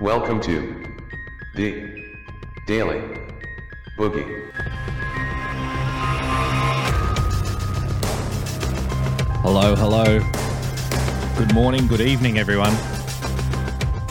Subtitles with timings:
[0.00, 0.84] Welcome to
[1.54, 2.04] the
[2.66, 3.00] Daily
[3.96, 4.50] Boogie.
[9.42, 10.18] Hello, hello.
[11.38, 12.72] Good morning, good evening, everyone.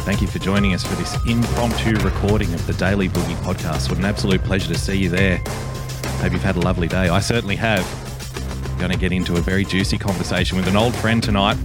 [0.05, 3.89] Thank you for joining us for this impromptu recording of the Daily Boogie podcast.
[3.89, 5.39] What an absolute pleasure to see you there.
[6.21, 7.09] Hope you've had a lovely day.
[7.09, 7.85] I certainly have.
[8.79, 11.57] Going to get into a very juicy conversation with an old friend tonight,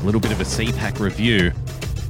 [0.00, 1.52] a little bit of a CPAC review,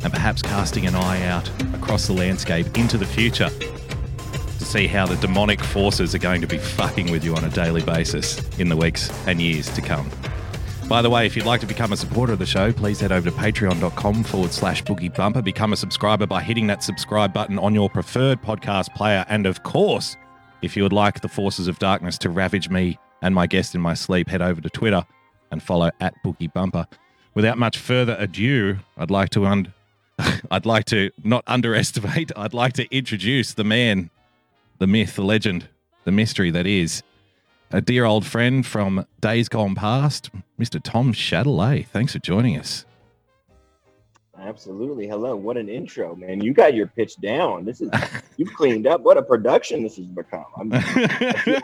[0.03, 5.07] and perhaps casting an eye out across the landscape into the future to see how
[5.07, 8.69] the demonic forces are going to be fucking with you on a daily basis in
[8.69, 10.11] the weeks and years to come.
[10.89, 13.13] By the way, if you'd like to become a supporter of the show, please head
[13.13, 15.43] over to patreon.com forward slash boogie bumper.
[15.43, 19.27] Become a subscriber by hitting that subscribe button on your preferred podcast player.
[19.29, 20.17] And of course,
[20.63, 23.83] if you would like the forces of darkness to ravage me and my guest in
[23.83, 25.05] my sleep, head over to Twitter
[25.51, 26.87] and follow at boogie bumper.
[27.35, 29.73] Without much further ado, I'd like to un-
[30.51, 34.11] I'd like to not underestimate, I'd like to introduce the man,
[34.79, 35.69] the myth, the legend,
[36.05, 37.03] the mystery that is
[37.71, 40.81] a dear old friend from days gone past, Mr.
[40.83, 41.87] Tom Shadilay.
[41.87, 42.85] Thanks for joining us.
[44.41, 45.09] Absolutely.
[45.09, 45.35] Hello.
[45.37, 46.41] What an intro, man.
[46.41, 47.65] You got your pitch down.
[47.65, 47.91] This is
[48.37, 49.01] you've cleaned up.
[49.01, 50.73] What a production this has become.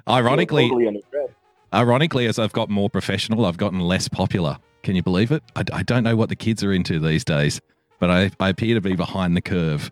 [0.08, 1.02] Ironically, totally
[1.72, 4.58] ironically, as I've got more professional, I've gotten less popular.
[4.86, 5.42] Can you believe it?
[5.56, 7.60] I, I don't know what the kids are into these days,
[7.98, 9.90] but I, I appear to be behind the curve.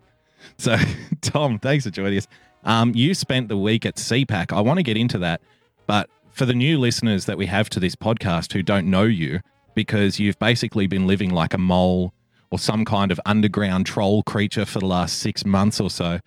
[0.56, 0.77] So,
[1.20, 2.28] Tom, thanks for joining us.
[2.62, 4.53] Um, you spent the week at CPAC.
[4.53, 5.41] I want to get into that,
[5.89, 9.41] but for the new listeners that we have to this podcast who don't know you,
[9.75, 12.14] because you've basically been living like a mole
[12.53, 16.20] or some kind of underground troll creature for the last six months or so.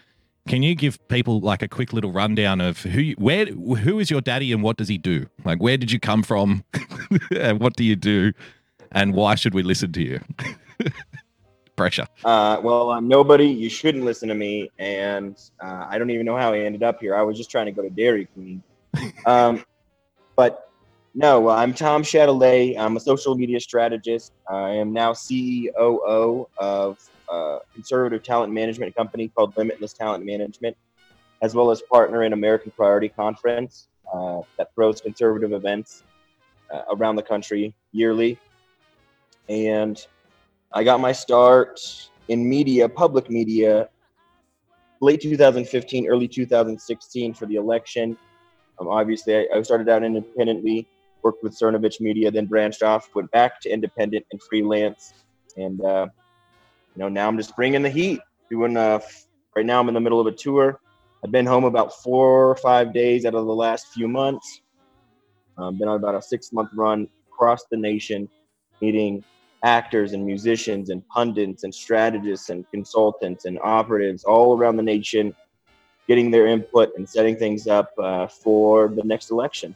[0.49, 4.11] Can you give people like a quick little rundown of who, you, where, who is
[4.11, 5.27] your daddy and what does he do?
[5.45, 6.65] Like, where did you come from,
[7.33, 8.33] and what do you do,
[8.91, 10.19] and why should we listen to you?
[11.75, 12.07] Pressure.
[12.25, 13.47] Uh, well, I'm nobody.
[13.47, 16.99] You shouldn't listen to me, and uh, I don't even know how I ended up
[16.99, 17.15] here.
[17.15, 18.63] I was just trying to go to Dairy Queen.
[19.25, 19.63] Um,
[20.35, 20.71] but
[21.13, 22.77] no, I'm Tom Shadilay.
[22.77, 24.31] I'm a social media strategist.
[24.49, 30.77] I am now CEO of a conservative talent management company called Limitless Talent Management,
[31.41, 36.03] as well as partner in American Priority Conference uh, that throws conservative events
[36.71, 38.37] uh, around the country yearly.
[39.49, 39.99] And
[40.73, 41.79] I got my start
[42.27, 43.89] in media, public media,
[45.01, 48.17] late 2015, early 2016 for the election.
[48.79, 50.87] Um, obviously, I, I started out independently,
[51.23, 55.13] worked with Cernovich Media, then branched off, went back to independent and freelance.
[55.55, 56.07] And, uh,
[56.95, 58.19] you know, now I'm just bringing the heat,
[58.49, 58.99] doing, uh,
[59.55, 60.79] right now I'm in the middle of a tour.
[61.23, 64.61] I've been home about four or five days out of the last few months.
[65.57, 68.29] Um, been on about a six month run across the nation,
[68.81, 69.23] meeting
[69.63, 75.35] actors and musicians and pundits and strategists and consultants and operatives all around the nation,
[76.07, 79.75] getting their input and setting things up uh, for the next election.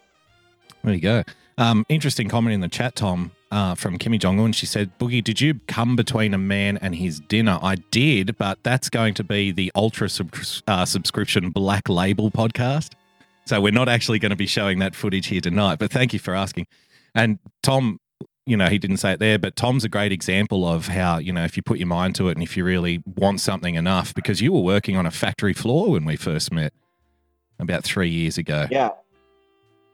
[0.83, 1.23] There you go.
[1.57, 4.51] Um, interesting comment in the chat, Tom, uh, from Kimmy Jong Un.
[4.51, 7.59] She said, Boogie, did you come between a man and his dinner?
[7.61, 10.33] I did, but that's going to be the ultra sub-
[10.67, 12.93] uh, subscription Black Label podcast.
[13.45, 16.19] So we're not actually going to be showing that footage here tonight, but thank you
[16.19, 16.67] for asking.
[17.13, 17.99] And Tom,
[18.45, 21.31] you know, he didn't say it there, but Tom's a great example of how, you
[21.31, 24.13] know, if you put your mind to it and if you really want something enough,
[24.13, 26.73] because you were working on a factory floor when we first met
[27.59, 28.67] about three years ago.
[28.71, 28.89] Yeah.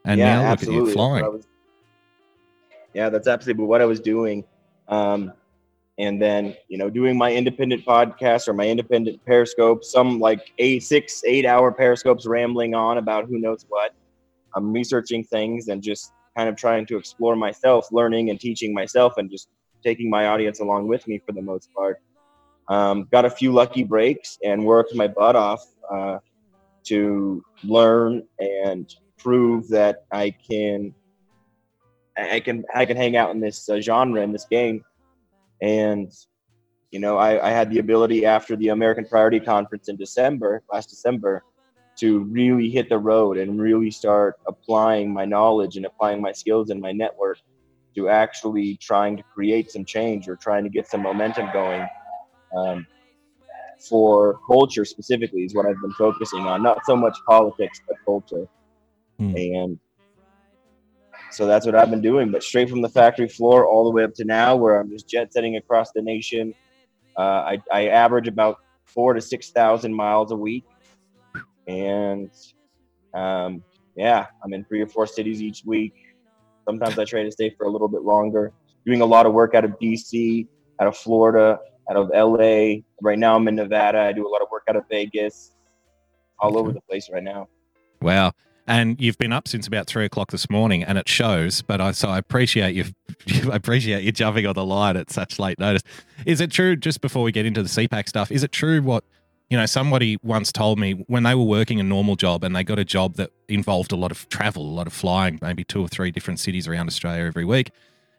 [0.04, 0.80] And yeah, now absolutely.
[0.80, 1.32] look at you flying.
[1.32, 1.46] was-
[2.94, 4.44] yeah, that's absolutely what I was doing.
[4.88, 5.32] Um,
[5.98, 10.82] and then, you know, doing my independent podcast or my independent periscope, some like eight,
[10.82, 13.92] six, eight hour periscopes rambling on about who knows what.
[14.54, 19.14] I'm researching things and just kind of trying to explore myself, learning and teaching myself,
[19.16, 19.48] and just
[19.82, 22.00] taking my audience along with me for the most part.
[22.68, 26.18] Um, got a few lucky breaks and worked my butt off uh,
[26.84, 30.94] to learn and prove that I can,
[32.16, 34.84] I can, I can hang out in this uh, genre in this game.
[35.60, 36.12] And
[36.92, 40.88] you know, I, I had the ability after the American Priority Conference in December, last
[40.88, 41.42] December,
[41.98, 46.70] to really hit the road and really start applying my knowledge and applying my skills
[46.70, 47.38] and my network
[47.94, 51.86] to actually trying to create some change or trying to get some momentum going
[52.56, 52.86] um,
[53.88, 56.62] for culture specifically is what I've been focusing on.
[56.62, 58.46] Not so much politics, but culture.
[59.18, 59.36] Hmm.
[59.36, 59.78] And
[61.30, 62.30] so that's what I've been doing.
[62.30, 65.08] But straight from the factory floor all the way up to now, where I'm just
[65.08, 66.54] jet setting across the nation.
[67.16, 70.64] Uh, I, I average about four to six thousand miles a week,
[71.68, 72.30] and
[73.14, 73.62] um,
[73.96, 75.94] yeah, I'm in three or four cities each week.
[76.66, 78.52] Sometimes I try to stay for a little bit longer.
[78.86, 80.46] Doing a lot of work out of DC,
[80.80, 81.58] out of Florida,
[81.90, 82.80] out of LA.
[83.02, 84.00] Right now, I'm in Nevada.
[84.00, 85.52] I do a lot of work out of Vegas,
[86.38, 86.58] all Okay.
[86.58, 87.48] over the place right now.
[88.02, 88.32] Wow.
[88.66, 91.62] And you've been up since about three o'clock this morning, and it shows.
[91.62, 92.84] But I so I appreciate you.
[93.50, 95.82] I appreciate you jumping on the line at such late notice.
[96.26, 96.76] Is it true?
[96.76, 99.04] Just before we get into the CPAC stuff, is it true what
[99.50, 99.66] you know?
[99.66, 102.84] Somebody once told me when they were working a normal job and they got a
[102.84, 106.10] job that involved a lot of travel, a lot of flying, maybe two or three
[106.10, 107.70] different cities around Australia every week.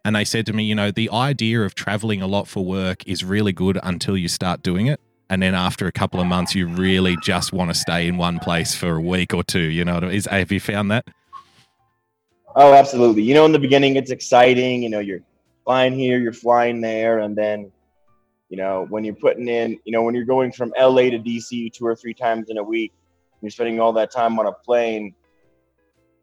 [0.06, 3.06] And they said to me, you know, the idea of traveling a lot for work
[3.08, 5.00] is really good until you start doing it.
[5.30, 8.40] And then after a couple of months, you really just want to stay in one
[8.40, 9.60] place for a week or two.
[9.60, 10.16] You know, what I mean?
[10.16, 11.06] is have you found that?
[12.56, 13.22] Oh, absolutely.
[13.22, 14.82] You know, in the beginning, it's exciting.
[14.82, 15.22] You know, you're
[15.66, 17.72] flying here, you're flying there, and then,
[18.50, 21.72] you know, when you're putting in, you know, when you're going from LA to DC
[21.72, 22.92] two or three times in a week,
[23.42, 25.14] you're spending all that time on a plane.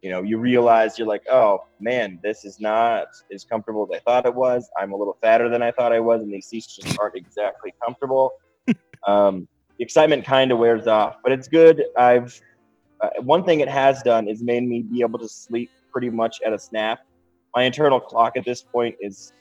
[0.02, 4.00] You know, you realize you're like, oh man, this is not as comfortable as I
[4.00, 4.68] thought it was.
[4.78, 7.72] I'm a little fatter than I thought I was, and these seats just aren't exactly
[7.82, 8.32] comfortable.
[9.06, 11.84] um, the excitement kind of wears off, but it's good.
[11.96, 12.38] I've
[13.00, 16.40] uh, one thing it has done is made me be able to sleep pretty much
[16.44, 17.00] at a snap.
[17.54, 19.32] My internal clock at this point is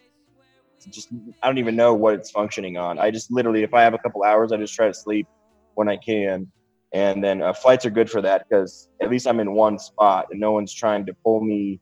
[0.89, 1.09] just
[1.41, 2.99] I don't even know what it's functioning on.
[2.99, 5.27] I just literally, if I have a couple hours, I just try to sleep
[5.75, 6.51] when I can.
[6.93, 10.27] And then uh, flights are good for that because at least I'm in one spot
[10.31, 11.79] and no one's trying to pull me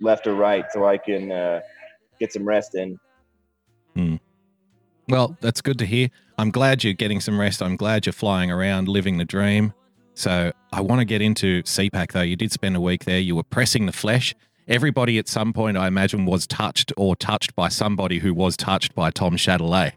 [0.00, 1.60] left or right so I can uh,
[2.20, 2.98] get some rest in.
[5.08, 6.08] Well, that's good to hear.
[6.38, 7.62] I'm glad you're getting some rest.
[7.62, 9.74] I'm glad you're flying around, living the dream.
[10.14, 12.22] So I want to get into CPAC though.
[12.22, 13.18] You did spend a week there.
[13.18, 14.34] You were pressing the flesh.
[14.72, 18.94] Everybody at some point, I imagine, was touched or touched by somebody who was touched
[18.94, 19.92] by Tom Shadilay.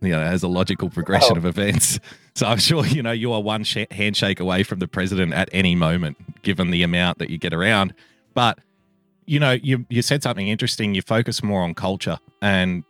[0.00, 1.38] You know, as a logical progression Oh.
[1.38, 1.98] of events.
[2.34, 5.48] So I'm sure you know you are one sh- handshake away from the president at
[5.52, 7.94] any moment, given the amount that you get around.
[8.34, 8.58] But
[9.24, 10.94] you know, you you said something interesting.
[10.94, 12.84] You focus more on culture, and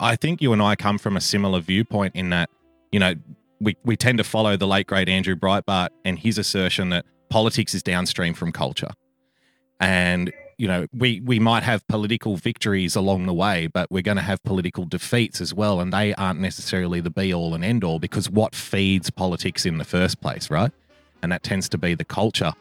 [0.00, 2.50] I think you and I come from a similar viewpoint in that,
[2.90, 3.14] you know,
[3.60, 7.74] we, we tend to follow the late great Andrew Breitbart and his assertion that politics
[7.74, 8.90] is downstream from culture.
[9.78, 10.32] And,
[10.62, 14.22] you know, we, we might have political victories along the way, but we're going to
[14.22, 15.80] have political defeats as well.
[15.80, 19.78] And they aren't necessarily the be all and end all because what feeds politics in
[19.78, 20.70] the first place, right?
[21.20, 22.52] And that tends to be the culture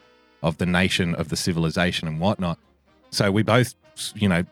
[0.42, 2.57] of the nation, of the civilization and whatnot.
[3.12, 3.75] So we both,
[4.15, 4.45] you know,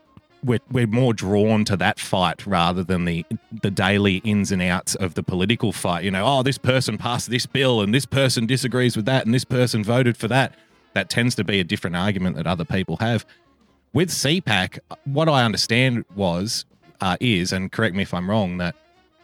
[0.44, 3.26] we're, we're more drawn to that fight rather than the
[3.62, 6.04] the daily ins and outs of the political fight.
[6.04, 9.34] You know, oh, this person passed this bill and this person disagrees with that and
[9.34, 10.54] this person voted for that.
[10.92, 13.24] That tends to be a different argument that other people have.
[13.92, 16.64] With CPAC, what I understand was
[17.00, 18.76] uh, is, and correct me if I'm wrong, that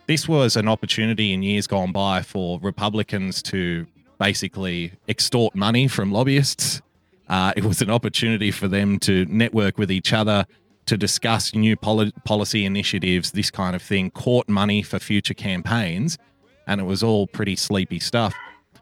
[0.06, 3.86] this was an opportunity in years gone by for Republicans to
[4.18, 6.82] basically extort money from lobbyists.
[7.28, 10.46] Uh, it was an opportunity for them to network with each other,
[10.86, 16.18] to discuss new poli- policy initiatives, this kind of thing, court money for future campaigns,
[16.66, 18.34] and it was all pretty sleepy stuff.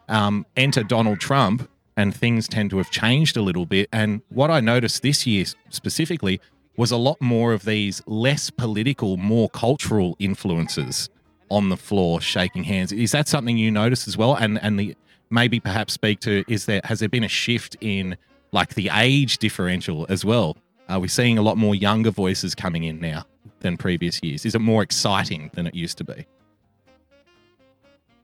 [0.08, 3.88] Um, enter Donald Trump, and things tend to have changed a little bit.
[3.92, 6.40] And what I noticed this year specifically
[6.76, 11.08] was a lot more of these less political, more cultural influences
[11.50, 12.92] on the floor shaking hands.
[12.92, 14.34] Is that something you notice as well?
[14.34, 14.96] And and the
[15.30, 18.16] maybe perhaps speak to is there has there been a shift in
[18.52, 20.56] like the age differential as well?
[20.88, 23.24] Are we seeing a lot more younger voices coming in now
[23.60, 24.44] than previous years?
[24.44, 26.26] Is it more exciting than it used to be?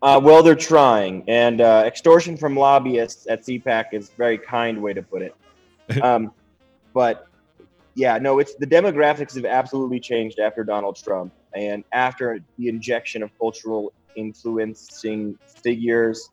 [0.03, 4.81] Uh, well, they're trying, and uh, extortion from lobbyists at CPAC is a very kind
[4.81, 5.35] way to put it.
[6.03, 6.33] Um,
[6.95, 7.27] but
[7.97, 13.25] yeah, no, it's the demographics have absolutely changed after Donald Trump and after the injection
[13.25, 16.31] of cultural influencing figures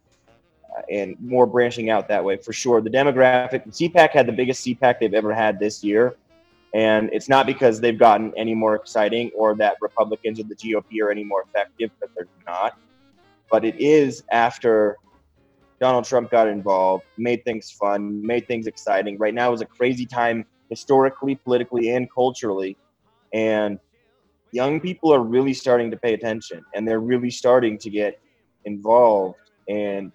[0.70, 2.82] uh, and more branching out that way for sure.
[2.82, 6.16] The demographic CPAC had the biggest CPAC they've ever had this year.
[6.74, 11.02] And it's not because they've gotten any more exciting or that Republicans or the GOP
[11.02, 12.78] are any more effective, but they're not
[13.50, 14.98] but it is after
[15.80, 19.18] Donald Trump got involved, made things fun, made things exciting.
[19.18, 22.78] Right now is a crazy time historically, politically, and culturally.
[23.34, 23.80] And
[24.52, 28.20] young people are really starting to pay attention and they're really starting to get
[28.66, 29.38] involved
[29.68, 30.12] and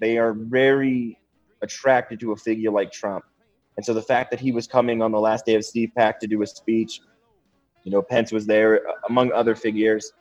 [0.00, 1.18] they are very
[1.62, 3.24] attracted to a figure like Trump.
[3.76, 6.26] And so the fact that he was coming on the last day of CPAC to
[6.26, 7.00] do a speech,
[7.84, 10.12] you know, Pence was there uh, among other figures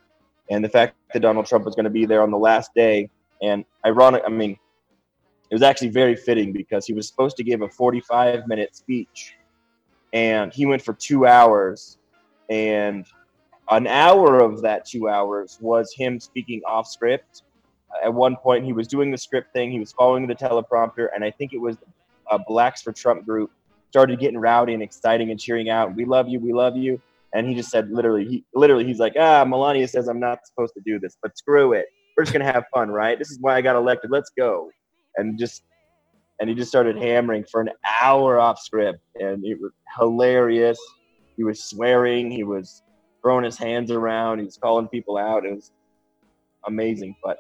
[0.50, 3.10] and the fact that Donald Trump was going to be there on the last day.
[3.42, 4.58] And ironic, I mean,
[5.50, 9.36] it was actually very fitting because he was supposed to give a 45 minute speech
[10.14, 11.98] and he went for two hours.
[12.50, 13.06] And
[13.70, 17.44] an hour of that two hours was him speaking off script.
[18.04, 21.24] At one point, he was doing the script thing, he was following the teleprompter, and
[21.24, 21.78] I think it was
[22.30, 23.52] a Blacks for Trump group
[23.90, 27.02] started getting rowdy and exciting and cheering out, We love you, we love you
[27.34, 30.74] and he just said literally, he literally he's like, ah, Melania says I'm not supposed
[30.76, 31.86] to do this, but screw it.
[32.18, 33.18] We're just gonna have fun, right?
[33.18, 34.12] This is why I got elected.
[34.12, 34.70] Let's go.
[35.18, 35.64] And just
[36.40, 37.70] and he just started hammering for an
[38.02, 40.80] hour off script, and it was hilarious.
[41.38, 42.82] He was swearing, he was
[43.22, 45.46] throwing his hands around, he was calling people out.
[45.46, 45.72] It was
[46.66, 47.38] amazing, but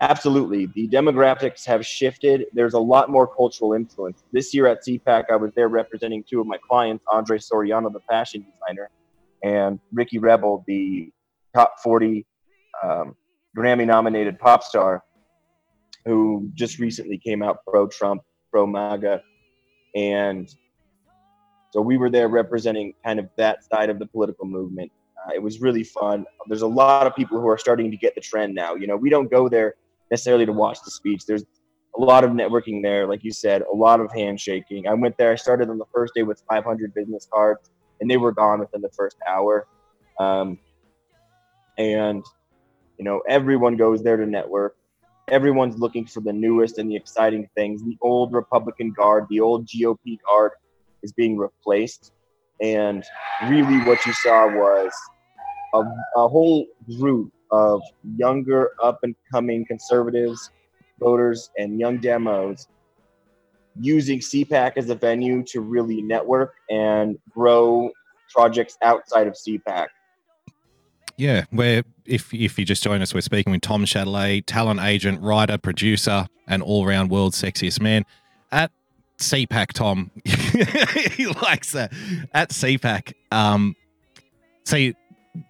[0.00, 2.46] absolutely, the demographics have shifted.
[2.54, 4.24] There's a lot more cultural influence.
[4.32, 8.00] This year at CPAC, I was there representing two of my clients, Andre Soriano, the
[8.08, 8.90] fashion designer,
[9.42, 11.12] and Ricky Rebel, the
[11.54, 12.26] top 40
[12.82, 13.16] um,
[13.56, 15.02] Grammy nominated pop star,
[16.04, 19.22] who just recently came out pro Trump, pro MAGA.
[19.96, 20.48] And
[21.72, 24.90] so we were there representing kind of that side of the political movement.
[25.26, 26.24] Uh, it was really fun.
[26.46, 28.74] There's a lot of people who are starting to get the trend now.
[28.74, 29.74] You know, we don't go there
[30.10, 31.26] necessarily to watch the speech.
[31.26, 31.44] There's
[31.98, 34.86] a lot of networking there, like you said, a lot of handshaking.
[34.86, 35.32] I went there.
[35.32, 38.80] I started on the first day with 500 business cards and they were gone within
[38.80, 39.66] the first hour.
[40.18, 40.58] Um,
[41.76, 42.24] and
[42.98, 44.76] you know, everyone goes there to network.
[45.28, 47.82] Everyone's looking for the newest and the exciting things.
[47.82, 50.52] The old Republican guard, the old GOP guard,
[51.02, 52.12] is being replaced.
[52.60, 53.04] And
[53.48, 54.92] really, what you saw was
[55.74, 55.78] a,
[56.16, 56.66] a whole
[56.98, 57.82] group of
[58.16, 60.50] younger, up and coming conservatives,
[60.98, 62.66] voters, and young demos
[63.80, 67.90] using CPAC as a venue to really network and grow
[68.30, 69.88] projects outside of CPAC.
[71.16, 75.20] Yeah, where if if you just join us, we're speaking with Tom Shadilay, talent agent,
[75.20, 78.04] writer, producer, and all round world sexiest man
[78.52, 78.70] at
[79.18, 79.72] CPAC.
[79.72, 81.92] Tom, he likes that
[82.32, 83.14] at CPAC.
[83.32, 83.74] Um,
[84.64, 84.94] see,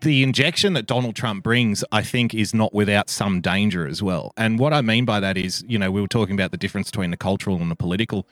[0.01, 4.33] the injection that Donald Trump brings, I think, is not without some danger as well.
[4.37, 6.91] And what I mean by that is, you know, we were talking about the difference
[6.91, 8.27] between the cultural and the political.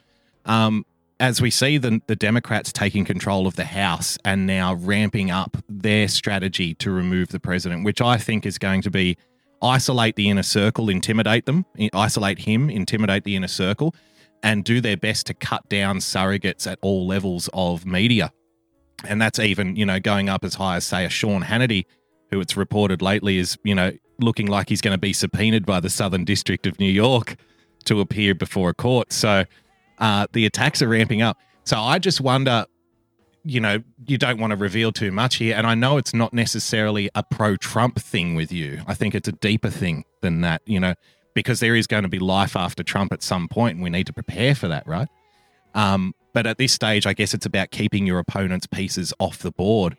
[0.44, 0.84] Um,
[1.18, 5.56] as we see the, the Democrats taking control of the House and now ramping up
[5.68, 9.16] their strategy to remove the president, which I think is going to be
[9.62, 13.94] isolate the inner circle, intimidate them, isolate him, intimidate the inner circle,
[14.42, 18.30] and do their best to cut down surrogates at all levels of media
[19.04, 21.86] and that's even you know going up as high as say a Sean Hannity,
[22.30, 25.80] who it's reported lately is you know looking like he's going to be subpoenaed by
[25.80, 27.36] the Southern District of New York
[27.84, 29.12] to appear before a court.
[29.12, 29.44] So
[29.98, 31.38] uh, the attacks are ramping up.
[31.64, 32.64] So I just wonder,
[33.44, 36.32] you know, you don't want to reveal too much here, and I know it's not
[36.32, 38.82] necessarily a pro-Trump thing with you.
[38.86, 40.94] I think it's a deeper thing than that, you know,
[41.34, 44.06] because there is going to be life after Trump at some point, and we need
[44.06, 45.08] to prepare for that, right?
[45.76, 49.52] Um, but at this stage, I guess it's about keeping your opponent's pieces off the
[49.52, 49.96] board.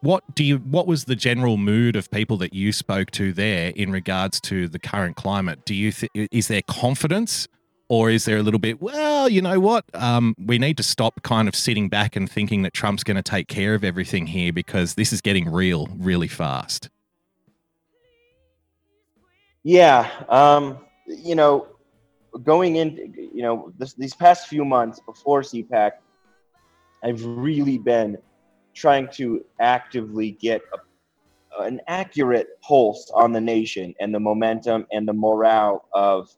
[0.00, 0.58] What do you?
[0.58, 4.68] What was the general mood of people that you spoke to there in regards to
[4.68, 5.64] the current climate?
[5.64, 7.48] Do you th- is there confidence,
[7.88, 8.82] or is there a little bit?
[8.82, 9.84] Well, you know what?
[9.94, 13.22] Um, we need to stop kind of sitting back and thinking that Trump's going to
[13.22, 16.90] take care of everything here because this is getting real really fast.
[19.62, 21.66] Yeah, um, you know,
[22.42, 25.92] going in, you know, this, these past few months before CPAC,
[27.02, 28.18] I've really been
[28.74, 35.06] trying to actively get a, an accurate pulse on the nation and the momentum and
[35.06, 36.28] the morale of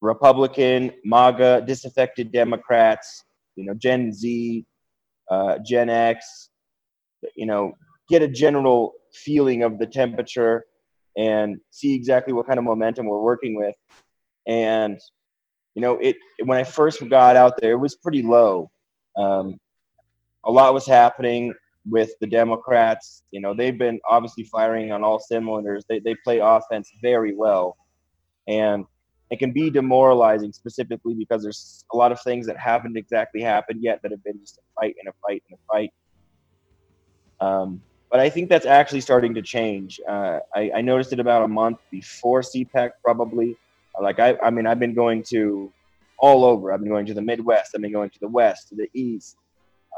[0.00, 4.66] Republican, MAGA, disaffected Democrats, you know, Gen Z,
[5.30, 6.50] uh, Gen X,
[7.36, 7.72] you know,
[8.08, 10.64] get a general feeling of the temperature
[11.16, 13.74] and see exactly what kind of momentum we're working with
[14.46, 14.98] and
[15.74, 18.70] you know it when i first got out there it was pretty low.
[19.16, 19.58] Um,
[20.44, 21.54] a lot was happening
[21.88, 23.22] with the democrats.
[23.30, 25.84] You know they've been obviously firing on all cylinders.
[25.88, 27.76] They, they play offense very well.
[28.48, 28.84] And
[29.32, 33.82] it can be demoralizing specifically because there's a lot of things that haven't exactly happened
[33.82, 35.92] yet that have been just a fight and a fight and a fight.
[37.40, 37.80] Um,
[38.10, 39.98] but I think that's actually starting to change.
[40.06, 43.56] Uh, I, I, noticed it about a month before CPAC, probably,
[44.00, 45.72] like I, I mean, I've been going to
[46.18, 46.72] all over.
[46.72, 47.72] I've been going to the Midwest.
[47.74, 49.36] I've been going to the West, to the East,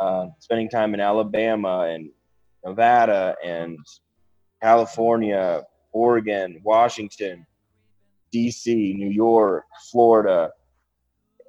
[0.00, 2.10] uh, spending time in Alabama and
[2.64, 3.78] Nevada and
[4.62, 7.46] California, Oregon, Washington,
[8.32, 10.50] D.C., New York, Florida,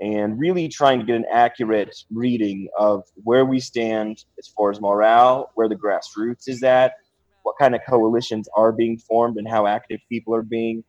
[0.02, 4.82] and really trying to get an accurate reading of where we stand as far as
[4.82, 6.96] morale, where the grassroots is at,
[7.44, 10.84] what kind of coalitions are being formed, and how active people are being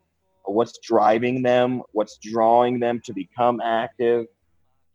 [0.52, 4.26] what's driving them, what's drawing them to become active,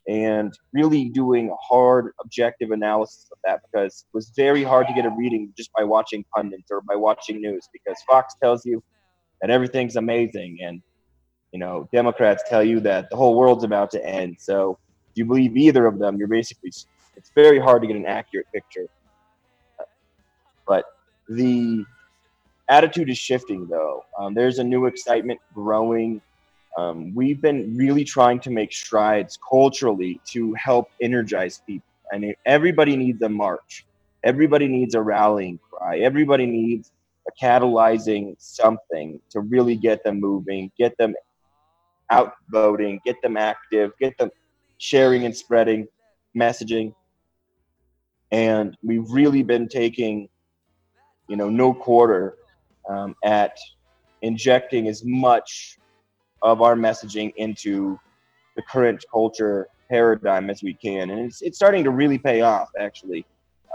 [0.08, 4.94] and really doing a hard objective analysis of that because it was very hard to
[4.94, 8.82] get a reading just by watching pundits or by watching news because Fox tells you
[9.42, 10.82] that everything's amazing and
[11.52, 14.38] you know Democrats tell you that the whole world's about to end.
[14.40, 14.80] So
[15.12, 16.72] if you believe either of them, you're basically
[17.16, 18.88] it's very hard to get an accurate picture.
[20.68, 20.86] But
[21.30, 21.86] the
[22.72, 24.06] attitude is shifting, though.
[24.18, 26.22] Um, there's a new excitement growing.
[26.78, 31.86] Um, we've been really trying to make strides culturally to help energize people.
[32.14, 33.86] I mean, everybody needs a march.
[34.24, 36.00] Everybody needs a rallying cry.
[36.00, 36.94] Everybody needs
[37.28, 41.14] a catalyzing something to really get them moving, get them
[42.10, 44.32] out voting, get them active, get them
[44.78, 45.88] sharing and spreading
[46.38, 46.94] messaging.
[48.32, 50.30] And we've really been taking,
[51.28, 52.38] you know, no quarter
[52.90, 53.58] um, at
[54.22, 55.78] injecting as much
[56.42, 58.00] of our messaging into
[58.56, 61.10] the current culture paradigm as we can.
[61.10, 63.26] And it's, it's starting to really pay off, actually.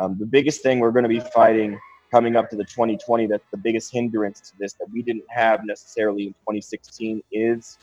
[0.00, 1.78] Um, the biggest thing we're going to be fighting
[2.10, 5.64] coming up to the 2020 that's the biggest hindrance to this that we didn't have
[5.64, 7.78] necessarily in 2016 is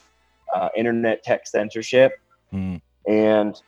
[0.55, 2.13] uh, internet tech censorship.
[2.53, 2.81] Mm.
[3.07, 3.61] And,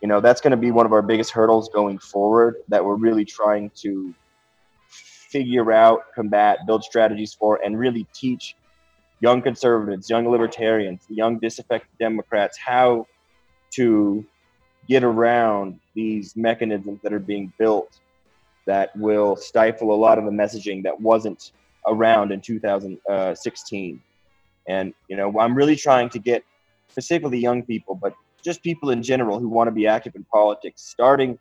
[0.00, 2.96] you know, that's going to be one of our biggest hurdles going forward that we're
[2.96, 4.14] really trying to
[5.28, 8.56] figure out, combat, build strategies for, and really teach
[9.20, 13.06] young conservatives, young libertarians, young disaffected Democrats how
[13.70, 14.24] to
[14.88, 18.00] get around these mechanisms that are being built
[18.66, 21.52] that will stifle a lot of the messaging that wasn't
[21.86, 24.02] around in 2016.
[24.68, 26.44] And, you know, I'm really trying to get
[26.88, 30.82] specifically young people, but just people in general who want to be active in politics,
[30.82, 31.38] starting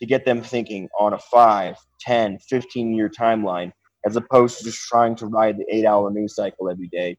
[0.00, 3.72] to get them thinking on a 5, 10, 15 year timeline,
[4.06, 7.16] as opposed to just trying to ride the eight hour news cycle every day.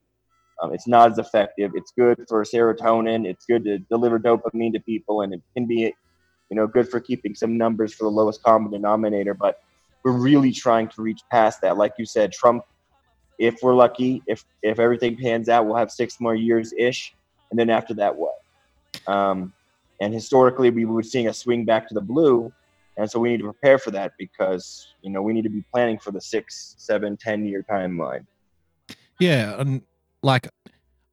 [0.62, 1.72] Um, it's not as effective.
[1.74, 3.26] It's good for serotonin.
[3.26, 5.94] It's good to deliver dopamine to people, and it can be,
[6.50, 9.34] you know, good for keeping some numbers for the lowest common denominator.
[9.34, 9.60] But
[10.04, 11.78] we're really trying to reach past that.
[11.78, 12.64] Like you said, Trump.
[13.40, 17.16] If we're lucky, if if everything pans out, we'll have six more years ish,
[17.50, 18.36] and then after that, what?
[19.08, 19.52] Um,
[20.00, 22.54] and historically, we were seeing a swing back to the blue,
[22.98, 25.64] and so we need to prepare for that because you know we need to be
[25.72, 28.26] planning for the six, seven, ten year timeline.
[29.20, 29.82] Yeah, and
[30.24, 30.50] like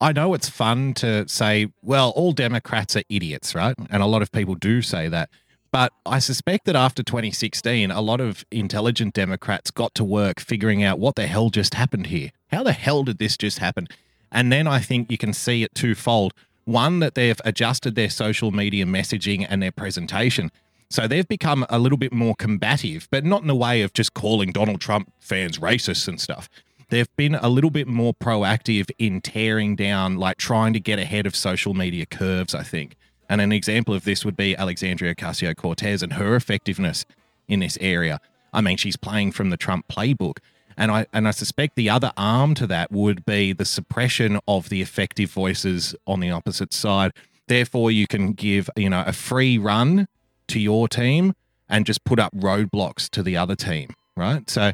[0.01, 3.75] I know it's fun to say, well, all Democrats are idiots, right?
[3.91, 5.29] And a lot of people do say that.
[5.71, 10.83] But I suspect that after 2016, a lot of intelligent Democrats got to work figuring
[10.83, 12.31] out what the hell just happened here.
[12.51, 13.87] How the hell did this just happen?
[14.33, 16.33] And then I think you can see it twofold.
[16.65, 20.51] One, that they've adjusted their social media messaging and their presentation.
[20.91, 24.15] So they've become a little bit more combative, but not in the way of just
[24.15, 26.49] calling Donald Trump fans racists and stuff
[26.89, 31.27] they've been a little bit more proactive in tearing down, like trying to get ahead
[31.27, 32.97] of social media curves, I think.
[33.29, 37.05] And an example of this would be Alexandria Ocasio Cortez and her effectiveness
[37.47, 38.21] in this area.
[38.53, 40.39] I mean, she's playing from the Trump playbook.
[40.77, 44.69] And I and I suspect the other arm to that would be the suppression of
[44.69, 47.13] the effective voices on the opposite side.
[47.49, 50.07] Therefore, you can give, you know, a free run
[50.49, 51.35] to your team
[51.69, 54.49] and just put up roadblocks to the other team, right?
[54.49, 54.73] So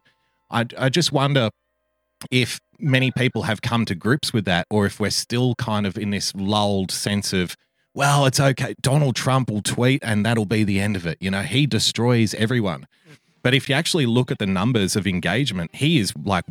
[0.51, 1.51] I, I just wonder
[2.31, 5.99] if many people have come to grips with that, or if we're still kind of
[5.99, 7.57] in this lulled sense of,
[7.95, 8.75] well, it's okay.
[8.83, 11.19] Donald Trump will tweet and that'll be the end of it.
[11.21, 12.87] You know, he destroys everyone.
[13.43, 16.45] But if you actually look at the numbers of engagement, he is like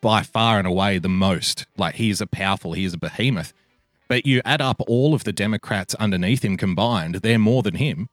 [0.00, 1.66] by far and away the most.
[1.78, 3.52] Like he is a powerful, he is a behemoth.
[4.08, 8.08] But you add up all of the Democrats underneath him combined, they're more than him.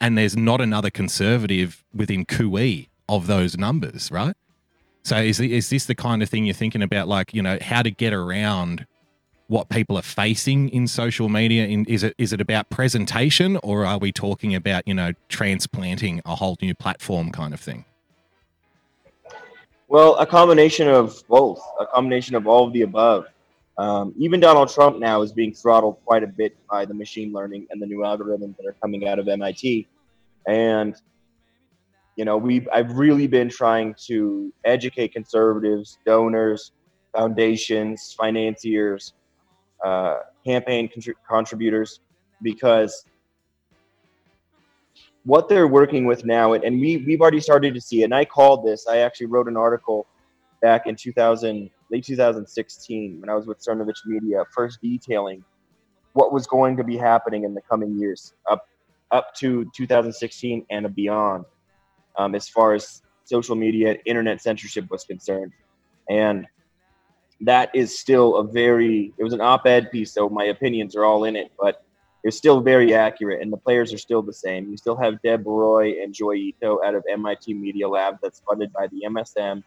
[0.00, 4.36] And there's not another conservative within cooee of those numbers, right?
[5.02, 7.82] So is is this the kind of thing you're thinking about, like you know, how
[7.82, 8.86] to get around
[9.48, 11.66] what people are facing in social media?
[11.66, 16.20] In, is it is it about presentation, or are we talking about you know transplanting
[16.24, 17.84] a whole new platform kind of thing?
[19.88, 23.26] Well, a combination of both, a combination of all of the above.
[23.78, 27.66] Um, even Donald Trump now is being throttled quite a bit by the machine learning
[27.70, 29.86] and the new algorithms that are coming out of MIT.
[30.46, 30.96] And
[32.16, 36.72] you know, we've I've really been trying to educate conservatives, donors,
[37.14, 39.12] foundations, financiers,
[39.84, 40.88] uh, campaign
[41.28, 42.00] contributors,
[42.42, 43.04] because
[45.24, 48.04] what they're working with now, and, we we've already started to see.
[48.04, 48.86] And I called this.
[48.86, 50.06] I actually wrote an article
[50.62, 55.44] back in 2000, late 2016, when I was with Cernovich Media, first detailing
[56.12, 58.66] what was going to be happening in the coming years, up
[59.12, 61.44] up to 2016 and beyond
[62.18, 65.52] um, as far as social media, internet censorship was concerned.
[66.08, 66.46] And
[67.40, 71.04] that is still a very, it was an op ed piece, so my opinions are
[71.04, 71.84] all in it, but
[72.24, 74.68] it's still very accurate, and the players are still the same.
[74.68, 78.72] You still have Deb Roy and Joi Ito out of MIT Media Lab that's funded
[78.72, 79.62] by the MSM.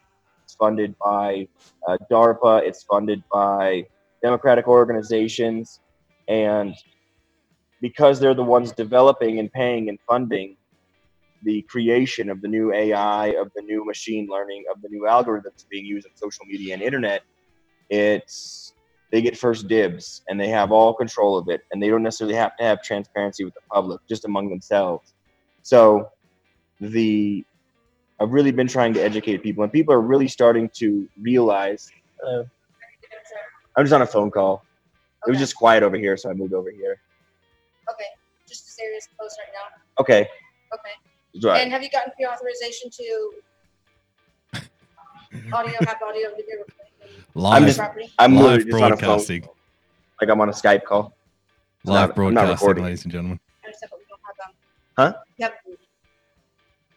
[0.50, 1.46] It's funded by
[1.86, 2.62] uh, DARPA.
[2.66, 3.86] It's funded by
[4.20, 5.78] democratic organizations.
[6.26, 6.74] And
[7.80, 10.56] because they're the ones developing and paying and funding
[11.44, 15.68] the creation of the new AI, of the new machine learning, of the new algorithms
[15.70, 17.22] being used on social media and internet,
[17.88, 18.72] it's
[19.12, 22.34] they get first dibs and they have all control of it, and they don't necessarily
[22.34, 25.14] have to have transparency with the public, just among themselves.
[25.62, 26.10] So,
[26.80, 27.44] the
[28.20, 31.90] I've really been trying to educate people, and people are really starting to realize.
[32.26, 32.42] Uh,
[33.76, 34.62] I'm just on a phone call.
[35.26, 37.00] It was just quiet over here, so I moved over here.
[37.90, 38.04] Okay,
[38.46, 40.02] just this area is closed right now.
[40.02, 40.28] Okay,
[40.72, 41.46] Okay.
[41.48, 41.62] right.
[41.62, 43.32] And have you gotten pre-authorization to
[45.52, 46.76] audio, have audio, video recording
[47.34, 47.80] Live, I'm just-
[48.18, 49.48] I'm live literally just on a phone, broadcasting.
[50.20, 51.14] like I'm on a Skype call.
[51.84, 53.40] live not- broadcasting, ladies and gentlemen.
[53.62, 55.14] I understand, but we don't have, um.
[55.14, 55.22] Huh?
[55.38, 55.54] Yep.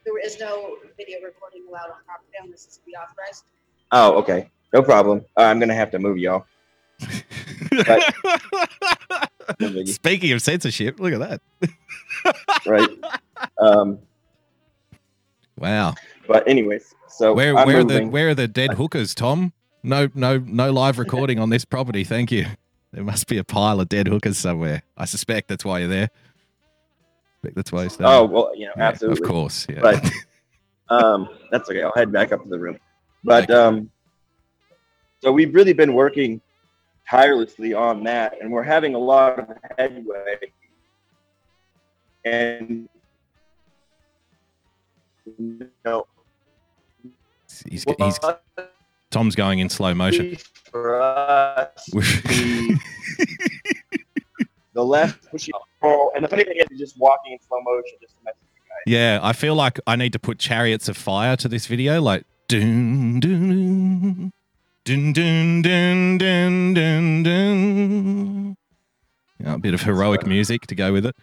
[0.06, 3.46] There is no video recording allowed on property unless it's pre-authorized.
[3.92, 5.24] Oh, okay, no problem.
[5.38, 6.46] Uh, I'm gonna have to move y'all.
[9.86, 11.42] Speaking of censorship, look at that.
[12.66, 12.90] Right.
[13.60, 14.00] um,
[15.58, 15.96] Wow.
[16.28, 19.52] but anyways, so Where I'm where are the where are the dead hookers, Tom?
[19.84, 22.04] No no no live recording on this property.
[22.04, 22.46] Thank you.
[22.94, 24.84] There must be a pile of dead hookers somewhere.
[24.98, 26.10] I suspect that's why you're there.
[27.52, 28.10] That's why you're staying.
[28.10, 29.24] Oh well, you know, Yeah, absolutely.
[29.24, 29.68] Of course.
[29.70, 29.80] Yeah.
[29.82, 30.12] But
[30.90, 31.82] um, that's okay.
[31.82, 32.78] I'll head back up to the room.
[33.24, 33.90] But um,
[35.22, 36.42] so we've really been working
[37.10, 40.38] tirelessly on that, and we're having a lot of headway.
[42.26, 42.88] And
[45.38, 46.08] you know,
[47.70, 48.20] he's, he's
[49.12, 50.36] Tom's going in slow motion.
[50.72, 52.80] for us, the,
[54.74, 55.54] the left pushing.
[55.84, 58.34] Oh, and the funny thing is, he's just walking in slow motion, just to mess
[58.88, 62.24] Yeah, I feel like I need to put chariots of fire to this video, like
[62.48, 64.32] dun dun
[64.86, 68.58] dun dun dun dun dun dun.
[69.40, 71.16] Yeah, a bit of heroic music to go with it.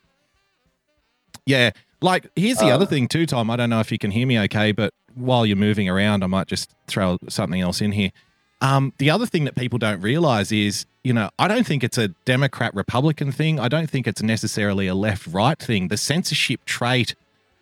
[1.47, 1.71] Yeah,
[2.03, 3.51] like here's the Uh, other thing too, Tom.
[3.51, 6.27] I don't know if you can hear me okay, but while you're moving around, I
[6.27, 8.11] might just throw something else in here.
[8.61, 11.97] Um, the other thing that people don't realize is, you know, I don't think it's
[11.97, 13.59] a Democrat Republican thing.
[13.59, 15.89] I don't think it's necessarily a left right thing.
[15.89, 17.15] The censorship trait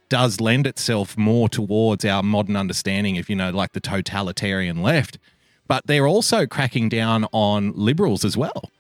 [0.09, 5.19] does lend itself more towards our modern understanding of, you know, like the totalitarian left.
[5.69, 8.71] But they're also cracking down on liberals as well.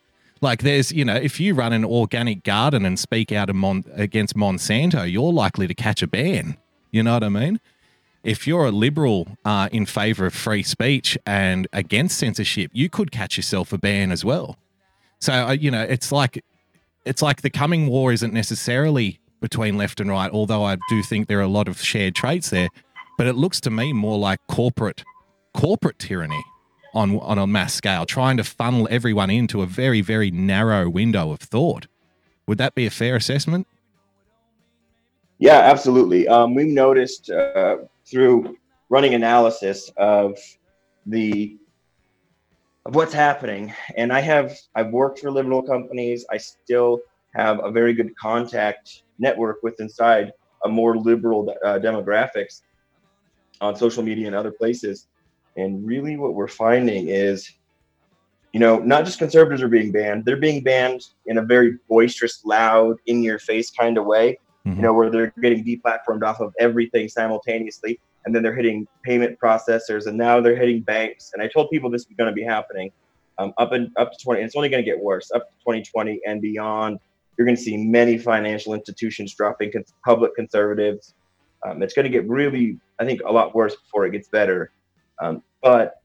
[0.40, 4.36] Like there's, you know, if you run an organic garden and speak out Mon- against
[4.36, 6.56] Monsanto, you're likely to catch a ban.
[6.90, 7.60] You know what I mean?
[8.24, 13.10] If you're a liberal uh, in favor of free speech and against censorship, you could
[13.10, 14.56] catch yourself a ban as well.
[15.20, 16.44] So uh, you know, it's like
[17.04, 21.28] it's like the coming war isn't necessarily between left and right, although I do think
[21.28, 22.68] there are a lot of shared traits there.
[23.16, 25.04] But it looks to me more like corporate
[25.54, 26.44] corporate tyranny
[26.94, 31.30] on on a mass scale, trying to funnel everyone into a very very narrow window
[31.30, 31.86] of thought.
[32.46, 33.66] Would that be a fair assessment?
[35.38, 36.26] Yeah, absolutely.
[36.26, 38.56] Um, we've noticed uh, through
[38.88, 40.36] running analysis of
[41.06, 41.56] the
[42.86, 46.26] of what's happening, and I have I've worked for liberal companies.
[46.30, 47.00] I still
[47.34, 50.32] have a very good contact network with inside
[50.64, 52.62] a more liberal uh, demographics
[53.60, 55.06] on social media and other places.
[55.56, 57.52] And really, what we're finding is,
[58.52, 62.44] you know, not just conservatives are being banned; they're being banned in a very boisterous,
[62.44, 64.38] loud, in-your-face kind of way
[64.76, 69.38] you know, where they're getting deplatformed off of everything simultaneously, and then they're hitting payment
[69.38, 71.30] processors, and now they're hitting banks.
[71.34, 72.90] And I told people this was going to be happening
[73.38, 74.40] um, up and up to 20.
[74.40, 76.98] And it's only going to get worse up to 2020 and beyond.
[77.36, 81.14] You're going to see many financial institutions dropping cons- public conservatives.
[81.64, 84.72] Um, it's going to get really, I think, a lot worse before it gets better.
[85.20, 86.02] Um, but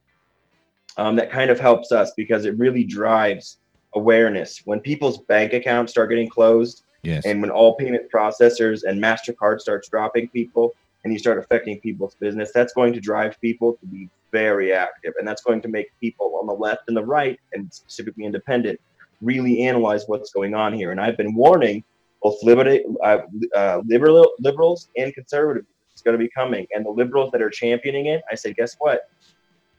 [0.98, 3.58] um, that kind of helps us because it really drives
[3.96, 4.62] awareness.
[4.66, 7.26] When people's bank accounts start getting closed, Yes.
[7.26, 12.16] and when all payment processors and MasterCard starts dropping people and you start affecting people's
[12.16, 15.14] business, that's going to drive people to be very active.
[15.20, 18.80] And that's going to make people on the left and the right, and specifically independent,
[19.22, 20.92] really analyze what's going on here.
[20.92, 21.84] And I've been warning
[22.22, 23.18] both uh,
[23.54, 26.68] uh, liberal, liberals and conservatives it's going to be coming.
[26.74, 29.10] And the liberals that are championing it, I say, guess what?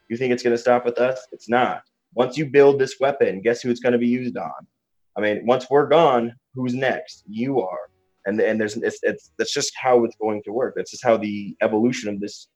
[0.07, 1.27] You think it's going to stop with us?
[1.31, 1.83] It's not.
[2.13, 4.51] Once you build this weapon, guess who it's going to be used on?
[5.17, 7.23] I mean, once we're gone, who's next?
[7.27, 7.79] You are.
[8.25, 10.73] And and there's it's, it's that's just how it's going to work.
[10.75, 12.47] That's just how the evolution of this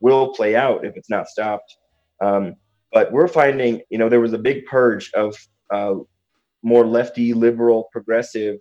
[0.00, 1.76] will play out if it's not stopped.
[2.20, 2.54] Um,
[2.92, 5.36] but we're finding, you know, there was a big purge of
[5.72, 5.96] uh,
[6.62, 8.56] more lefty, liberal, progressive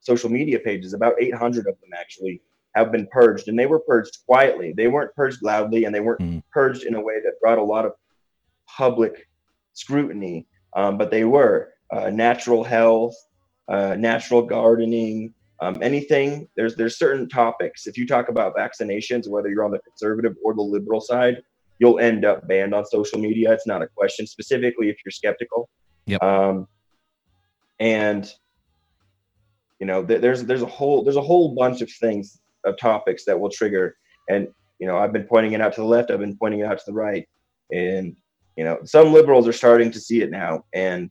[0.00, 0.94] social media pages.
[0.94, 2.40] About 800 of them actually
[2.76, 4.72] have been purged, and they were purged quietly.
[4.76, 6.42] They weren't purged loudly, and they weren't Mm.
[6.52, 7.92] purged in a way that brought a lot of
[8.68, 9.26] public
[9.72, 10.46] scrutiny.
[10.76, 13.14] Um, but they were uh, natural health,
[13.68, 16.48] uh, natural gardening, um, anything.
[16.56, 17.86] There's there's certain topics.
[17.86, 21.42] If you talk about vaccinations whether you're on the conservative or the liberal side
[21.80, 23.52] you'll end up banned on social media.
[23.52, 25.68] It's not a question specifically if you're skeptical.
[26.06, 26.22] Yep.
[26.22, 26.66] um,
[27.78, 28.30] and
[29.78, 33.24] you know th- there's there's a whole there's a whole bunch of things of topics
[33.24, 33.96] that will trigger.
[34.28, 34.48] And
[34.78, 36.78] you know i've been pointing it out to the left i've been pointing it out
[36.78, 37.26] to the right.
[37.72, 38.14] And
[38.56, 40.64] you know some liberals are starting to see it now.
[40.74, 41.10] And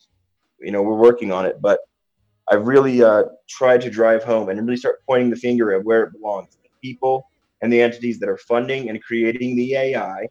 [0.61, 1.79] you know we're working on it but
[2.51, 6.03] i've really uh, tried to drive home and really start pointing the finger at where
[6.03, 7.25] it belongs the people
[7.61, 10.27] and the entities that are funding and creating the ai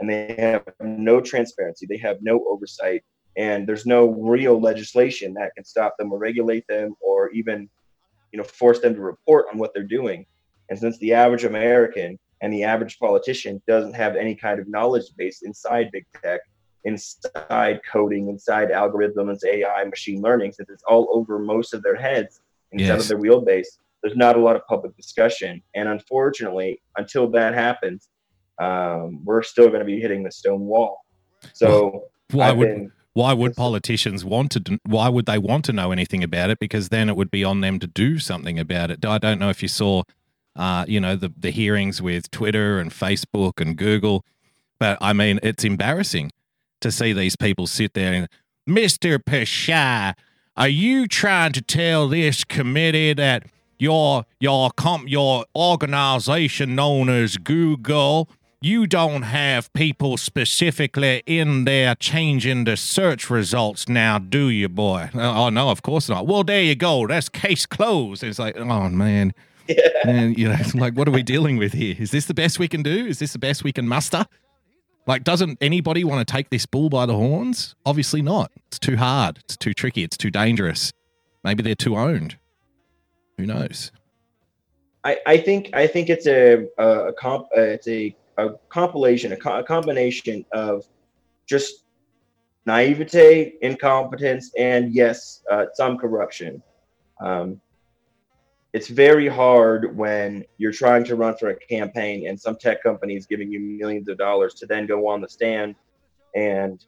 [0.00, 3.02] and they have no transparency they have no oversight
[3.36, 7.68] and there's no real legislation that can stop them or regulate them or even
[8.32, 10.26] you know force them to report on what they're doing.
[10.68, 15.04] And since the average american and the average politician doesn't have any kind of knowledge
[15.16, 16.40] base inside big tech
[16.84, 22.40] inside coding inside algorithms ai machine learning since it's all over most of their heads
[22.72, 23.02] instead Yes.
[23.02, 23.66] of their wheelbase
[24.02, 28.08] there's not a lot of public discussion and unfortunately until that happens
[28.58, 31.04] um, we're still going to be hitting the stone wall
[31.52, 34.78] so Why would been- why would politicians want to?
[34.86, 36.60] Why would they want to know anything about it?
[36.60, 39.04] Because then it would be on them to do something about it.
[39.04, 40.04] I don't know if you saw,
[40.54, 44.24] uh, you know, the the hearings with Twitter and Facebook and Google,
[44.78, 46.30] but I mean, it's embarrassing
[46.80, 48.28] to see these people sit there and,
[48.66, 50.14] Mister Pichai,
[50.56, 53.44] are you trying to tell this committee that
[53.78, 58.28] your your comp your organization known as Google
[58.62, 65.08] you don't have people specifically in there changing the search results now, do you, boy?
[65.14, 66.26] Uh, oh, no, of course not.
[66.26, 67.06] Well, there you go.
[67.06, 68.22] That's case closed.
[68.22, 69.32] It's like, oh, man.
[70.04, 71.96] And, you know, it's like, what are we dealing with here?
[71.98, 73.06] Is this the best we can do?
[73.06, 74.26] Is this the best we can muster?
[75.06, 77.74] Like, doesn't anybody want to take this bull by the horns?
[77.84, 78.52] Obviously not.
[78.68, 79.38] It's too hard.
[79.38, 80.04] It's too tricky.
[80.04, 80.92] It's too dangerous.
[81.42, 82.36] Maybe they're too owned.
[83.38, 83.90] Who knows?
[85.04, 89.32] I, I think I think it's a a, a comp uh, it's a, a compilation
[89.32, 90.84] a, co- a combination of
[91.46, 91.84] just
[92.66, 96.62] naivete, incompetence, and yes, uh, some corruption.
[97.20, 97.60] Um,
[98.72, 103.16] it's very hard when you're trying to run for a campaign and some tech company
[103.16, 105.74] is giving you millions of dollars to then go on the stand
[106.36, 106.84] and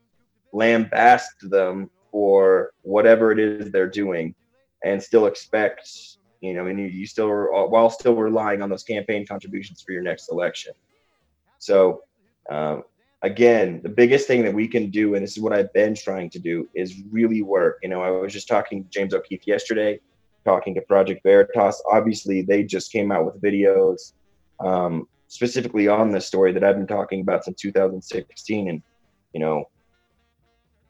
[0.55, 4.35] lambast them for whatever it is they're doing
[4.85, 5.89] and still expect
[6.41, 9.93] you know and you, you still are while still relying on those campaign contributions for
[9.93, 10.73] your next election.
[11.59, 12.03] So
[12.51, 12.83] um,
[13.23, 16.29] again the biggest thing that we can do and this is what i've been trying
[16.31, 17.79] to do is really work.
[17.83, 20.01] You know i was just talking to james o'keefe yesterday
[20.45, 21.83] talking to project veritas.
[21.91, 24.13] Obviously they just came out with videos
[24.61, 28.83] um, specifically on this story that i've been talking about since 2016 and
[29.33, 29.65] you know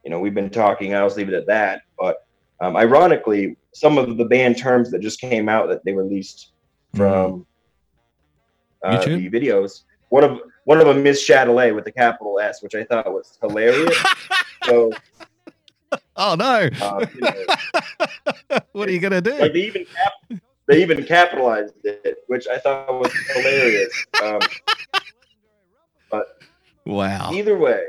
[0.05, 1.83] you know we've been talking i'll just leave it at that.
[1.99, 2.27] But
[2.61, 6.51] um, ironically some of the banned terms that just came out that they released
[6.95, 7.47] from
[8.85, 12.75] uh, the videos one of one of them is Shadilay with the capital S, which
[12.75, 13.97] I thought was hilarious.
[14.65, 14.93] so,
[16.17, 16.69] Oh, no.
[16.81, 19.37] uh, you know, what are you going to do?
[19.39, 24.07] like they even cap- they even capitalized it, which I thought was hilarious.
[24.23, 24.41] Um,
[26.85, 27.31] Wow.
[27.33, 27.83] either way,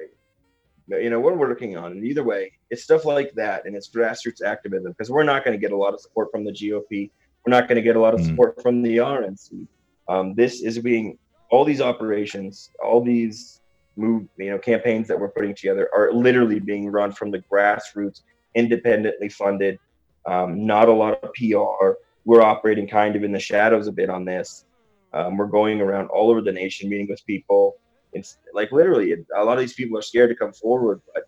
[0.88, 2.04] you know, we're working on it.
[2.04, 5.62] Either way, it's stuff like that, and it's grassroots activism because we're not going to
[5.62, 7.10] get a lot of support from the GOP.
[7.46, 8.28] We're not going to get a lot of Mm.
[8.28, 9.68] support from the RNC.
[10.08, 11.18] Um, this is being
[11.50, 13.62] all these operations, all these
[13.96, 18.22] move, you know, campaigns that we're putting together are literally being run from the grassroots,
[18.56, 19.80] independently funded.
[20.26, 22.00] Um, not a lot of PR.
[22.26, 24.66] We're operating kind of in the shadows a bit on this.
[25.14, 27.76] Um, we're going around all over the nation, meeting with people.
[28.14, 31.24] It's like literally a lot of these people are scared to come forward, but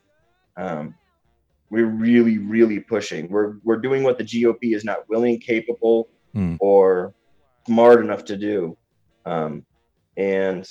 [0.58, 0.96] um,
[1.70, 3.30] we're really, really pushing.
[3.30, 6.56] We're we're doing what the GOP is not willing, capable, Hmm.
[6.60, 7.14] or
[7.66, 8.78] smart enough to do,
[9.26, 9.66] um,
[10.18, 10.68] and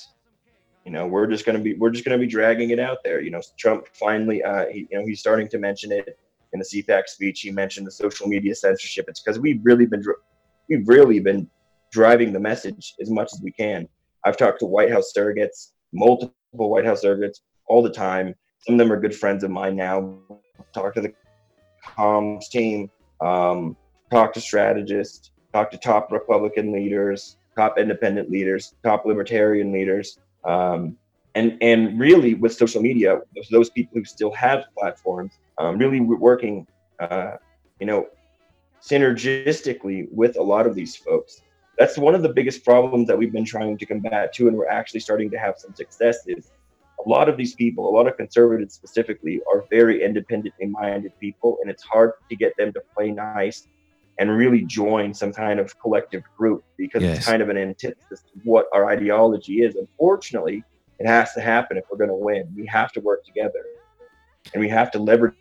[0.84, 3.20] you know we're just gonna be we're just gonna be dragging it out there.
[3.20, 6.18] You know, Trump finally, uh, he, you know, he's starting to mention it
[6.52, 7.40] in the CPAC speech.
[7.40, 9.06] He mentioned the social media censorship.
[9.08, 10.04] It's because we've really been
[10.68, 11.48] we've really been
[11.90, 13.88] driving the message as much as we can.
[14.24, 18.34] I've talked to White House surrogates, multiple White House surrogates, all the time.
[18.60, 20.18] Some of them are good friends of mine now.
[20.72, 21.12] Talk to the
[21.84, 23.76] comms team, um,
[24.10, 30.96] talk to strategists, talk to top Republican leaders, top independent leaders, top libertarian leaders, um,
[31.34, 36.66] and and really with social media, those- people who still have platforms, um, really working,
[37.00, 37.32] uh,
[37.80, 38.06] you know,
[38.80, 41.42] synergistically with a lot of these folks.
[41.78, 44.68] That's one of the biggest problems that we've been trying to combat too, and we're
[44.68, 46.18] actually starting to have some success.
[46.26, 46.52] Is
[47.04, 51.58] a lot of these people, a lot of conservatives specifically, are very independently minded people,
[51.60, 53.66] and it's hard to get them to play nice
[54.18, 57.18] and really join some kind of collective group because Yes.
[57.18, 59.74] it's kind of an antithesis to what our ideology is.
[59.76, 60.62] Unfortunately,
[60.98, 62.48] it has to happen if we're going to win.
[62.56, 63.64] We have to work together
[64.52, 65.34] and we have to leverage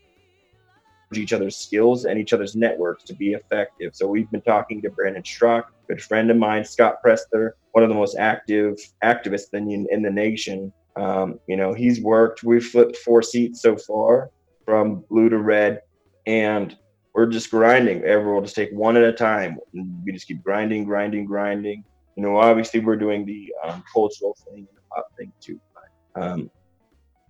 [1.14, 3.96] each other's skills and each other's networks to be effective.
[3.96, 7.90] So we've been talking to Brandon Straka, good friend of mine, Scott Presler, one of
[7.90, 10.74] the most active activists in, in the nation.
[10.96, 14.32] Um, you know, he's worked, we've flipped four seats so far
[14.66, 15.82] from blue to red,
[16.26, 16.76] and
[17.14, 18.04] we're just grinding.
[18.04, 19.58] Everyone will just take one at a time.
[19.74, 21.84] We just keep grinding, grinding, grinding.
[22.16, 25.60] You know, obviously we're doing the um, cultural thing and the pop thing too.
[25.74, 26.50] But, um,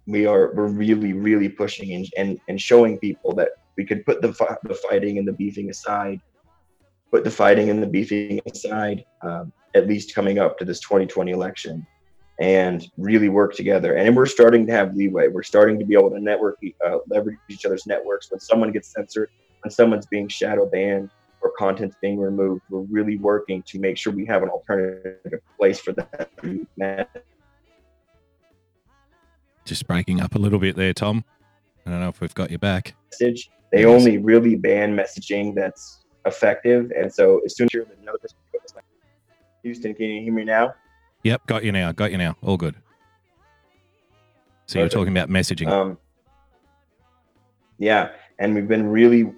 [0.06, 4.22] we are we're really, really pushing and, and, and showing people that we could put
[4.22, 6.19] the fi- the fighting and the beefing aside,
[7.12, 11.32] put the fighting and the beefing aside, um, at least coming up to this 2020
[11.32, 11.86] election,
[12.39, 13.96] and really work together.
[13.96, 15.30] And we're starting to have leeway.
[15.30, 18.30] We're starting to be able to network, uh, leverage each other's networks.
[18.30, 19.30] When someone gets censored,
[19.63, 21.10] when someone's being shadow banned
[21.41, 25.80] or content's being removed, we're really working to make sure we have an alternative place
[25.80, 26.30] for that
[29.65, 31.23] Just breaking up a little bit there, Tom.
[31.86, 32.95] I don't know if we've got you back.
[33.12, 33.49] message.
[33.71, 36.91] They only really ban messaging that's effective.
[36.95, 38.73] And so as soon as you're person goes
[39.63, 40.76] Houston, can you hear me now?
[41.23, 41.91] Yep, got you now.
[41.91, 42.36] Got you now.
[42.41, 42.76] All good.
[44.65, 45.67] So you're talking about messaging.
[45.67, 45.97] Um,
[47.80, 49.34] yeah, and we've been really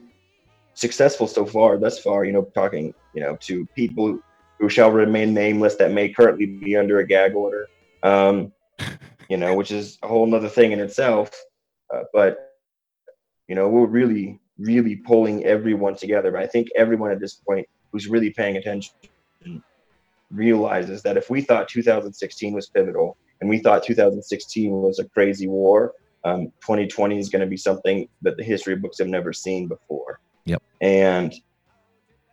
[0.76, 2.24] successful so far, thus far.
[2.26, 4.20] You know, talking you know to people
[4.60, 7.68] who shall remain nameless that may currently be under a gag order.
[8.04, 8.54] Um,
[9.30, 11.32] you know, which is a whole nother thing in itself.
[11.94, 12.52] Uh, but
[13.48, 16.32] you know, we're really, really pulling everyone together.
[16.32, 18.94] But I think everyone at this point who's really paying attention
[20.32, 25.48] realizes that if we thought 2016 was pivotal and we thought 2016 was a crazy
[25.48, 29.68] war, um, 2020 is going to be something that the history books have never seen
[29.68, 30.20] before.
[30.46, 30.62] Yep.
[30.82, 31.34] And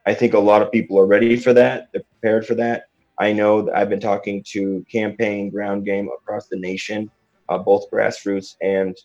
[0.07, 1.89] I think a lot of people are ready for that.
[1.93, 2.85] They're prepared for that.
[3.19, 7.11] I know that I've been talking to campaign ground game across the nation,
[7.49, 8.97] uh, both grassroots and,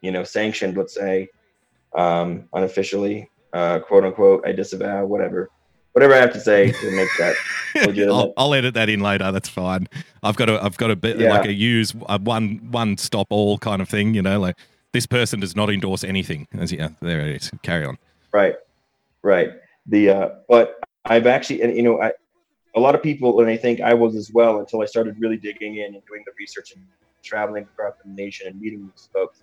[0.00, 1.28] you know, sanctioned, let's say,
[1.94, 5.50] um, unofficially, uh, quote unquote, I disavow, whatever.
[5.92, 7.36] Whatever I have to say to make that.
[8.10, 9.30] I'll, I'll edit that in later.
[9.30, 9.86] That's fine.
[10.24, 11.30] I've got a I've got a bit Yeah.
[11.30, 14.12] like a use a one one stop all kind of thing.
[14.12, 14.56] You know, like
[14.94, 16.46] this person does not endorse anything.
[16.56, 17.50] As yeah, there it is.
[17.62, 17.98] Carry on.
[18.32, 18.54] Right,
[19.22, 19.50] right.
[19.86, 22.12] The uh, but I've actually, and you know, I
[22.76, 25.36] a lot of people, and I think I was as well until I started really
[25.36, 26.82] digging in and doing the research and
[27.22, 29.42] traveling across the nation and meeting these folks.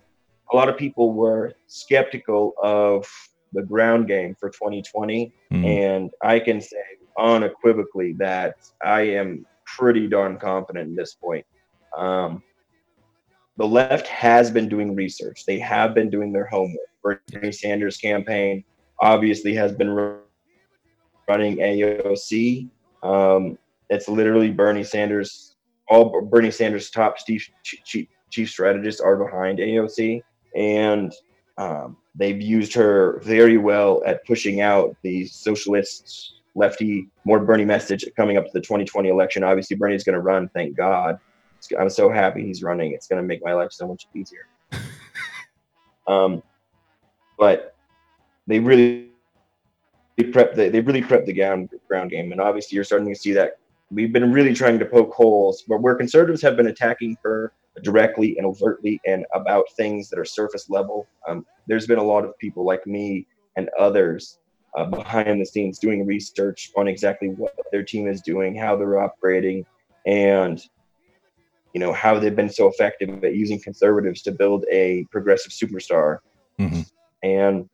[0.52, 3.06] A lot of people were skeptical of
[3.52, 5.64] the ground game for 2020, Mm.
[5.66, 6.76] and I can say
[7.18, 11.44] unequivocally that I am pretty darn confident at this point.
[11.96, 12.42] Um,
[13.56, 15.44] the left has been doing research.
[15.46, 16.88] They have been doing their homework.
[17.02, 18.64] Bernie Sanders' campaign
[19.00, 19.90] obviously has been
[21.28, 22.68] running AOC.
[23.02, 23.58] Um,
[23.90, 25.56] it's literally Bernie Sanders.
[25.88, 30.22] All Bernie Sanders' top chief, chief, chief strategists are behind AOC,
[30.56, 31.12] and
[31.58, 38.04] um, they've used her very well at pushing out the socialist, lefty, more Bernie message
[38.16, 39.44] coming up to the 2020 election.
[39.44, 40.48] Obviously, Bernie's going to run.
[40.54, 41.18] Thank God.
[41.78, 42.92] I'm so happy he's running.
[42.92, 44.46] It's going to make my life so much easier.
[46.06, 46.42] um,
[47.38, 47.74] but
[48.46, 49.08] they really
[50.16, 53.18] they prep the, they really prepped the ground ground game, and obviously you're starting to
[53.18, 53.58] see that.
[53.90, 58.38] We've been really trying to poke holes, but where conservatives have been attacking her directly
[58.38, 62.36] and overtly and about things that are surface level, um, there's been a lot of
[62.38, 64.38] people like me and others
[64.76, 68.98] uh, behind the scenes doing research on exactly what their team is doing, how they're
[68.98, 69.64] operating,
[70.06, 70.62] and
[71.72, 76.18] you know how they've been so effective at using conservatives to build a progressive superstar.
[76.58, 76.90] Mhm.
[77.22, 77.68] And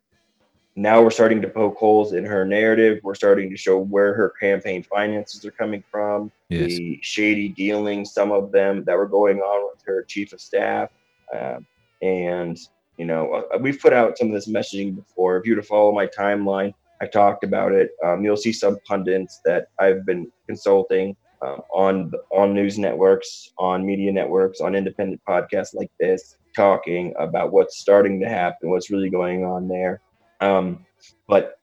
[0.77, 3.01] now we're starting to poke holes in her narrative.
[3.03, 6.69] We're starting to show where her campaign finances are coming from, Yes.
[6.69, 10.91] the shady dealings, some of them that were going on with her chief of staff.
[11.37, 11.67] Um,
[12.01, 12.57] and,
[12.97, 15.37] you know, uh, we've put out some of this messaging before.
[15.37, 17.91] If you were to follow my timeline, I talked about it.
[18.05, 23.87] Um, you'll see some pundits that I've been consulting um, on on news networks, on
[23.87, 29.11] media networks, on independent podcasts like this, talking about what's starting to happen, what's really
[29.11, 30.01] going on there.
[30.41, 30.85] Um,
[31.29, 31.59] but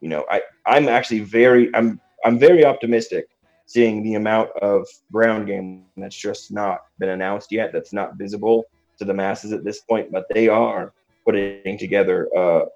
[0.00, 3.28] you know, I I'm actually very I'm I'm very optimistic
[3.66, 8.64] seeing the amount of ground game that's just not been announced yet, that's not visible
[8.98, 10.92] to the masses at this point, but they are
[11.24, 12.66] putting together uh,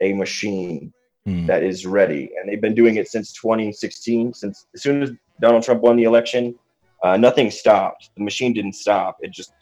[0.00, 0.92] a machine
[1.26, 1.46] Mm.
[1.46, 4.34] that is ready, and they've been doing it since 2016.
[4.34, 5.10] Since as soon as
[5.40, 6.54] Donald Trump won the election,
[7.02, 8.10] uh, nothing stopped.
[8.16, 9.16] The machine didn't stop.
[9.20, 9.52] It just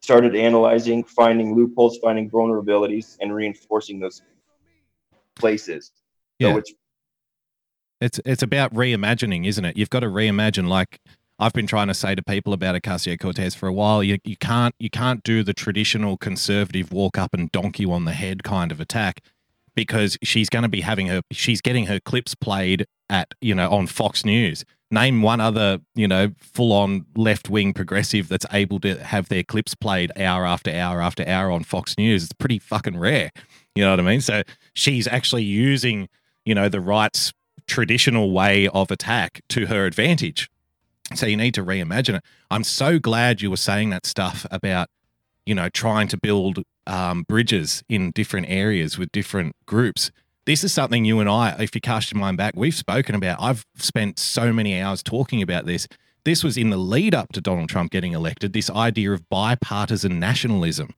[0.00, 4.22] started analyzing, finding loopholes, finding vulnerabilities, and reinforcing those
[5.36, 5.92] places.
[6.38, 6.52] Yeah.
[6.52, 6.72] So it's
[8.00, 9.76] It's it's about reimagining, isn't it?
[9.76, 10.66] You've got to reimagine.
[10.66, 10.98] Like
[11.38, 14.02] I've been trying to say to people about Ocasio Cortez for a while.
[14.02, 18.06] You you can't you can't do the traditional conservative walk up and donk you on
[18.06, 19.22] the head kind of attack
[19.74, 23.70] because she's going to be having her she's getting her clips played at you know
[23.70, 24.64] on Fox News.
[24.90, 29.42] Name one other you know full on left wing progressive that's able to have their
[29.42, 32.24] clips played hour after hour after hour on Fox News.
[32.24, 33.30] It's pretty fucking rare.
[33.74, 34.20] You know what I mean?
[34.20, 34.42] So
[34.74, 36.08] she's actually using
[36.44, 37.32] you know the right's
[37.66, 40.50] traditional way of attack to her advantage.
[41.14, 42.24] So you need to reimagine it.
[42.50, 44.88] I'm so glad you were saying that stuff about,
[45.46, 50.10] you know, trying to build um, bridges in different areas with different groups.
[50.44, 53.40] This is something you and I, if you cast your mind back, we've spoken about.
[53.40, 55.86] I've spent so many hours talking about this.
[56.24, 60.18] This was in the lead up to Donald Trump getting elected, this idea of bipartisan
[60.18, 60.94] nationalism.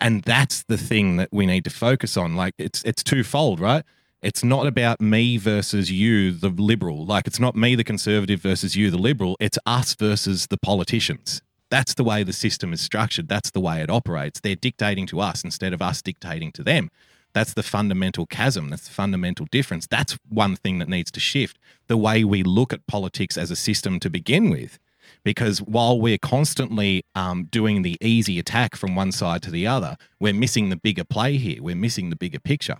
[0.00, 2.34] And that's the thing that we need to focus on.
[2.34, 3.84] Like it's it's twofold, right?
[4.22, 7.04] It's not about me versus you, the liberal.
[7.04, 9.36] Like it's not me, the conservative, versus you, the liberal.
[9.38, 11.42] It's us versus the politicians.
[11.70, 13.28] That's the way the system is structured.
[13.28, 14.40] That's the way it operates.
[14.40, 16.90] They're dictating to us instead of us dictating to them.
[17.32, 18.70] That's the fundamental chasm.
[18.70, 19.86] That's the fundamental difference.
[19.86, 21.58] That's one thing that needs to shift
[21.88, 24.78] the way we look at politics as a system to begin with.
[25.24, 29.96] Because while we're constantly um, doing the easy attack from one side to the other,
[30.20, 31.62] we're missing the bigger play here.
[31.62, 32.78] We're missing the bigger picture.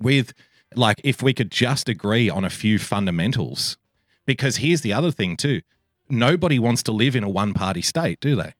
[0.00, 0.34] With
[0.74, 3.76] like if we could just agree on a few fundamentals
[4.26, 5.62] because here's the other thing too
[6.08, 8.52] nobody wants to live in a one party state do they?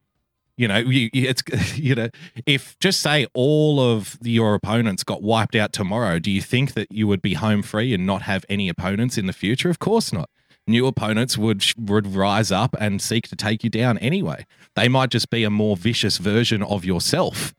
[0.57, 1.43] You know you, it's
[1.79, 2.09] you know
[2.47, 6.91] if just say all of your opponents got wiped out tomorrow do you think that
[6.91, 9.71] you would be home free and not have any opponents in the future?
[9.71, 10.31] Of course not.
[10.67, 14.47] New opponents would would rise up and seek to take you down anyway.
[14.75, 17.55] They might just be a more vicious version of yourself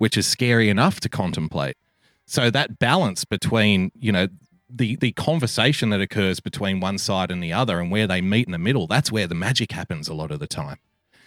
[0.00, 1.76] which is scary enough to contemplate.
[2.24, 4.28] So that balance between, you know,
[4.72, 8.46] the the conversation that occurs between one side and the other and where they meet
[8.46, 10.78] in the middle, that's where the magic happens a lot of the time.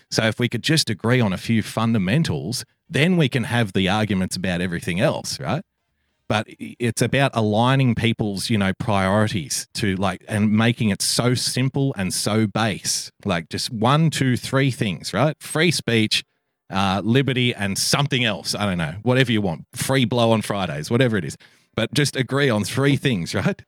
[0.10, 3.90] So if we could just agree on a few fundamentals, then we can have the
[3.90, 5.64] arguments about everything else, right?
[6.30, 11.94] But it's about aligning people's, you know, priorities to like and making it so simple
[11.98, 13.12] and so base.
[13.26, 15.36] Like just one, two, three things, right?
[15.42, 16.24] Free speech,
[16.70, 18.56] uh, liberty, and something else.
[18.56, 19.66] I don't know, whatever you want.
[19.74, 21.38] Free blow on Fridays, whatever it is.
[21.76, 23.64] But just agree on three things, right?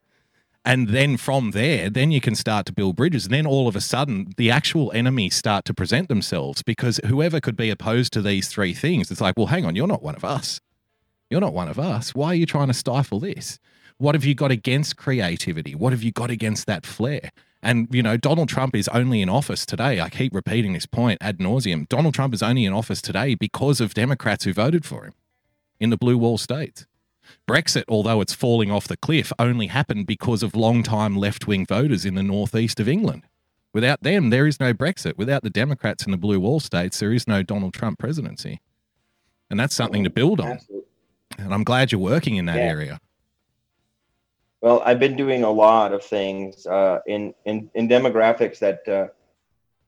[0.64, 3.26] And then from there, then you can start to build bridges.
[3.26, 7.40] And then all of a sudden, the actual enemies start to present themselves because whoever
[7.40, 10.16] could be opposed to these three things, it's like, well, hang on, you're not one
[10.16, 10.60] of us.
[11.30, 12.16] You're not one of us.
[12.16, 13.60] Why are you trying to stifle this?
[13.98, 15.76] What have you got against creativity?
[15.76, 17.32] What have you got against that flair?
[17.62, 20.02] And, you know, Donald Trump is only in office today.
[20.02, 21.88] I keep repeating this point ad nauseum.
[21.90, 25.14] Donald Trump is only in office today because of Democrats who voted for him
[25.80, 26.86] in the blue wall states.
[27.48, 32.16] Brexit, although it's falling off the cliff, only happened because of long-time left-wing voters in
[32.16, 33.24] the northeast of England.
[33.74, 35.18] Without them, there is no Brexit.
[35.18, 38.62] Without the Democrats in the blue wall states, there is no Donald Trump presidency.
[39.50, 40.54] And that's something to build on.
[40.54, 40.88] Absolutely.
[41.38, 42.64] And I'm glad you're working in that Yeah.
[42.64, 43.00] area.
[44.62, 49.08] Well, I've been doing a lot of things uh, in, in in demographics that, uh,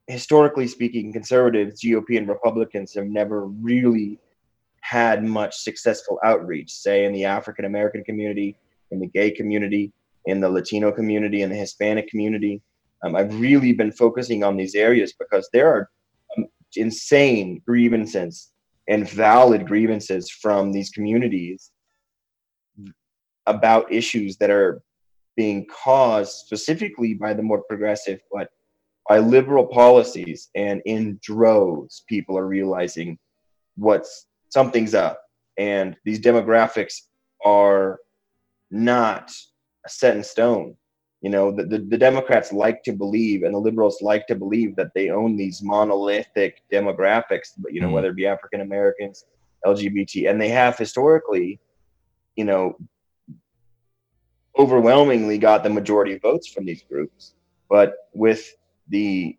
[0.05, 4.19] historically speaking, conservatives, GOP, and Republicans have never really
[4.88, 6.71] had much successful outreach.
[6.71, 8.57] Say in the African American community,
[8.91, 9.91] in the gay community,
[10.25, 12.61] in the Latino community, in the Hispanic community.
[13.03, 15.89] Um, I've really been focusing on these areas because there are
[16.38, 18.51] um, insane grievances
[18.88, 21.71] and valid grievances from these communities
[23.45, 24.81] about issues that are
[25.35, 28.49] being caused specifically by the more progressive, but
[29.09, 30.49] by liberal policies.
[30.55, 33.19] And in droves, people are realizing
[33.75, 34.27] what's
[34.58, 35.22] something's up.
[35.60, 36.95] And these demographics
[37.45, 37.99] are
[38.72, 39.32] not
[39.88, 40.76] set in stone.
[41.22, 44.76] You know, the, the, the Democrats like to believe and the liberals like to believe
[44.76, 47.95] that they own these monolithic demographics, but you know, Mhm.
[47.95, 49.26] whether it be African Americans,
[49.72, 51.60] LGBT, and they have historically,
[52.36, 52.64] you know,
[54.58, 57.36] overwhelmingly got the majority of votes from these groups.
[57.70, 58.43] But with
[58.88, 59.38] the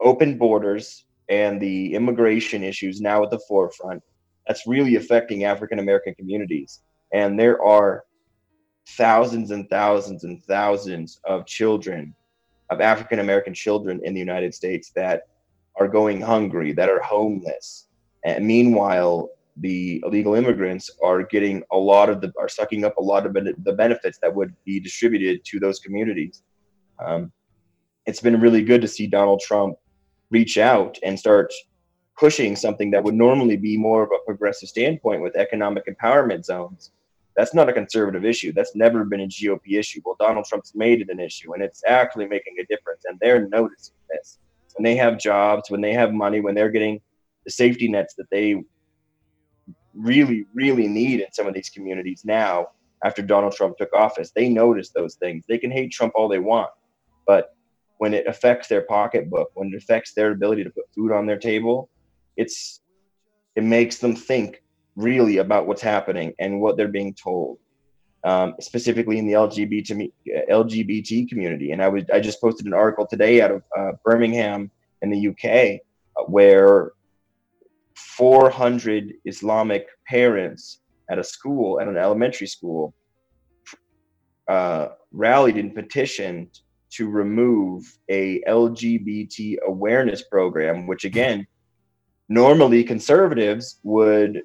[0.00, 0.86] open borders
[1.28, 4.02] and the immigration issues now at the forefront,
[4.50, 6.80] that's really affecting African American communities.
[7.14, 8.02] And there are
[8.98, 12.16] thousands and thousands and thousands of children,
[12.68, 15.28] of African American children in the United States that
[15.78, 17.86] are going hungry, that are homeless.
[18.24, 19.28] And meanwhile,
[19.58, 23.32] the illegal immigrants are getting a lot of the are sucking up a lot of
[23.34, 26.42] the benefits that would be distributed to those communities.
[26.98, 27.30] Um,
[28.04, 29.76] it's been really good to see Donald Trump
[30.32, 31.52] reach out and start
[32.20, 36.92] pushing something that would normally be more of a progressive standpoint with economic empowerment zones
[37.34, 38.52] That's not a conservative issue.
[38.52, 40.02] That's never been a GOP issue.
[40.04, 43.04] Well, Donald Trump's made it an issue, and it's actually making a difference.
[43.06, 44.38] And they're noticing this.
[44.76, 47.00] When they have jobs, when they have money, when they're getting
[47.46, 48.62] the safety nets that they
[49.94, 52.66] really, really need in some of these communities now
[53.02, 55.44] after Donald Trump took office, they notice those things.
[55.48, 56.70] They can hate Trump all they want,
[57.26, 57.56] but
[57.96, 61.38] when it affects their pocketbook, when it affects their ability to put food on their
[61.38, 61.88] table,
[62.36, 62.80] it's
[63.56, 64.62] it makes them think
[64.96, 67.58] really about what's happening and what they're being told,
[68.24, 70.12] um, specifically in the LGBT
[70.50, 71.72] LGBT community.
[71.72, 74.70] And I was I just posted an article today out of uh, Birmingham
[75.02, 75.80] in the UK
[76.16, 76.92] uh, where
[77.94, 82.94] 400 Islamic parents at a school at an elementary school
[84.48, 86.60] uh, rallied and petitioned
[86.90, 91.46] to remove a LGBT awareness program, which again,
[92.30, 94.42] normally conservatives would,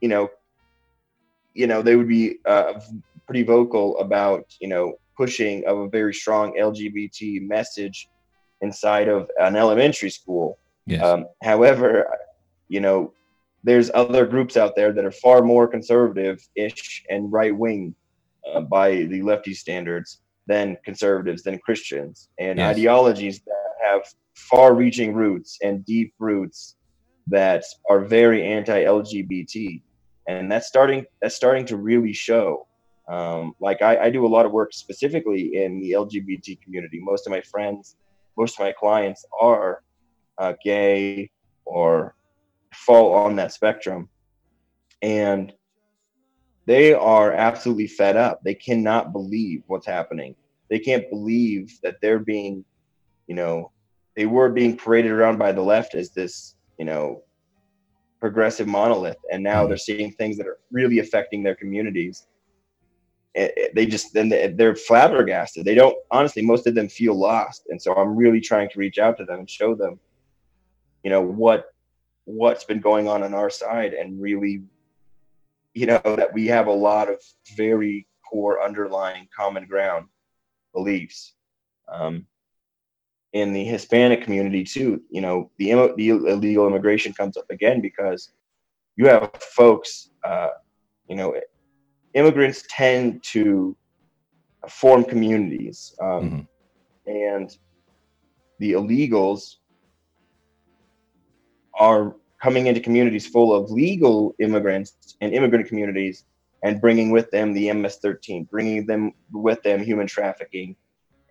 [0.00, 0.28] you know,
[1.54, 2.80] you know, they would be uh,
[3.26, 8.08] pretty vocal about, you know, pushing of a very strong LGBT message
[8.60, 10.58] inside of an elementary school.
[10.86, 11.02] Yes.
[11.02, 12.06] Um, however,
[12.68, 13.14] you know,
[13.62, 17.94] there's other groups out there that are far more conservative-ish and right-wing
[18.52, 22.76] uh, by the lefty standards than conservatives, than Christians, and Yes.
[22.76, 24.02] ideologies that have
[24.34, 26.76] far-reaching roots and deep roots
[27.30, 29.82] that are very anti-LGBT,
[30.28, 32.66] and that's starting that's starting to really show.
[33.08, 37.00] Um, like I, I do a lot of work specifically in the LGBT community.
[37.02, 37.96] Most of my friends,
[38.36, 39.82] most of my clients are
[40.38, 41.30] uh, gay
[41.64, 42.14] or
[42.72, 44.08] fall on that spectrum,
[45.02, 45.52] and
[46.66, 48.40] they are absolutely fed up.
[48.44, 50.36] They cannot believe what's happening.
[50.68, 52.64] They can't believe that they're being,
[53.26, 53.72] you know,
[54.14, 57.22] they were being paraded around by the left as this, you know,
[58.20, 59.68] progressive monolith, and now Mhm.
[59.68, 62.26] they're seeing things that are really affecting their communities.
[63.34, 65.66] It- it- they just then they- they're flabbergasted.
[65.66, 66.42] They don't honestly.
[66.42, 69.40] Most of them feel lost, and so I'm really trying to reach out to them
[69.40, 70.00] and show them,
[71.04, 71.60] you know, what
[72.24, 74.62] what's been going on on our side, and really
[75.74, 77.22] you know that we have a lot of
[77.56, 80.08] very core underlying common ground
[80.72, 81.34] beliefs
[81.88, 82.26] um,
[83.32, 88.32] in the hispanic community too you know the, the illegal immigration comes up again because
[88.96, 90.48] you have folks uh,
[91.08, 91.34] you know
[92.14, 93.76] immigrants tend to
[94.68, 96.46] form communities um,
[97.06, 97.56] and
[98.58, 99.56] the illegals
[101.74, 106.24] are coming into communities full of legal immigrants and immigrant communities
[106.62, 110.76] and bringing with them the MS-13, bringing them with them human trafficking,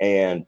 [0.02, 0.46] and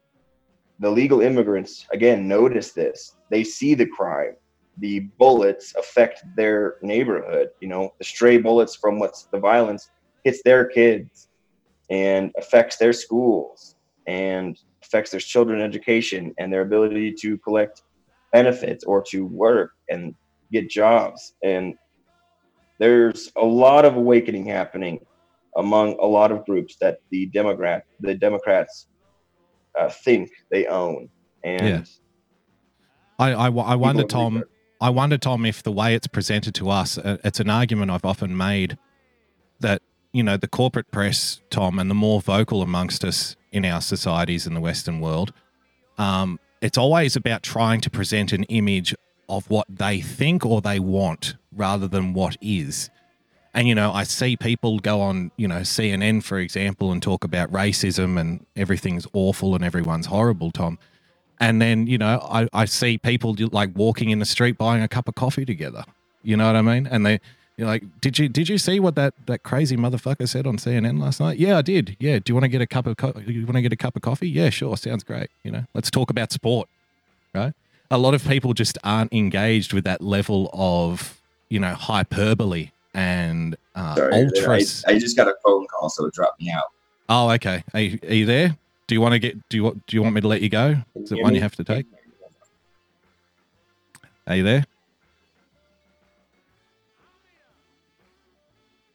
[0.82, 3.15] the legal immigrants again notice this.
[3.29, 4.36] They see the crime.
[4.79, 7.49] The bullets affect their neighborhood.
[7.61, 9.91] You know, the stray bullets from what's the violence
[10.23, 11.29] hits their kids
[11.91, 13.75] and affects their schools
[14.07, 17.84] and affects their children's education and their ability to collect
[18.34, 20.15] benefits or to work and
[20.51, 21.36] get jobs.
[21.43, 21.75] And
[22.79, 25.05] there's a lot of awakening happening
[25.57, 28.88] among a lot of groups that the Democrat, the Democrats,
[29.80, 31.09] uh, think they own.
[31.43, 31.84] And Yeah.
[33.19, 34.43] I, I, I wonder, Tom.
[34.80, 38.05] I wonder, Tom, if the way it's presented to us, uh, it's an argument I've
[38.05, 38.78] often made
[39.59, 43.82] that you know the corporate press, Tom, and the more vocal amongst us in our
[43.82, 45.34] societies in the Western world,
[45.97, 48.95] um, it's always about trying to present an image
[49.30, 52.89] of what they think or they want rather than what is.
[53.54, 57.24] And you know, I see people go on, you know, CNN, for example, and talk
[57.24, 60.80] about racism and everything's awful and everyone's horrible, Tom.
[61.39, 64.88] And then, you know, I, I see people like walking in the street buying a
[64.88, 65.84] cup of coffee together.
[66.24, 66.88] You know what I mean?
[66.88, 67.20] And they,
[67.58, 71.02] you're like, did you did you see what that that crazy motherfucker said on CNN
[71.02, 71.38] last night?
[71.38, 71.97] Yeah, I did.
[71.99, 72.20] Yeah.
[72.20, 73.95] Do you want to get a cup of co- you want to get a cup
[73.95, 74.30] of coffee?
[74.30, 74.78] Yeah, sure.
[74.78, 75.30] Sounds great.
[75.43, 76.70] You know, let's talk about sport.
[77.36, 77.54] Right.
[77.89, 83.55] A lot of people just aren't engaged with that level of you know hyperbole and
[83.75, 84.55] uh, Sorry, I, ultra.
[84.87, 86.65] I just got a phone call, so it dropped me out.
[87.09, 87.63] oh, okay.
[87.73, 88.57] Are you, are you there?
[88.87, 89.37] Do you want to get?
[89.49, 89.85] Do you want?
[89.87, 90.75] Do you want me to let you go?
[90.95, 91.85] Is it one you have to take?
[94.27, 94.65] Are you there?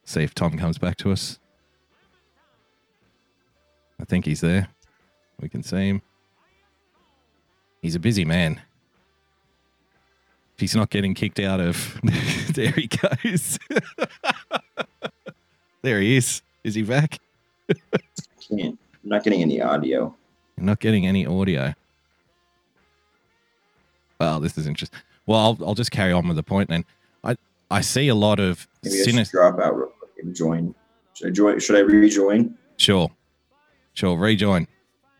[0.04, 1.38] See if Tom comes back to us.
[4.00, 4.68] I think he's there.
[5.40, 6.02] We can see him.
[7.82, 8.60] He's a busy man.
[10.58, 12.00] He's not getting kicked out of,
[12.54, 13.58] there he goes.
[15.82, 16.42] there he is.
[16.64, 17.18] Is he back?
[18.48, 18.78] Can't.
[19.04, 20.14] I'm not getting any audio.
[20.56, 21.74] You're not getting any audio.
[24.18, 24.98] Well, this is interesting.
[25.26, 26.84] Well, I'll, I'll just carry on with the point then.
[27.22, 27.36] I,
[27.70, 29.36] I see a lot of Maybe I should sinister.
[29.38, 30.74] drop out real quick and join
[31.14, 31.58] Should I join?
[31.58, 32.56] Should I rejoin?
[32.78, 33.10] Sure.
[33.94, 34.16] Sure.
[34.16, 34.66] Rejoin.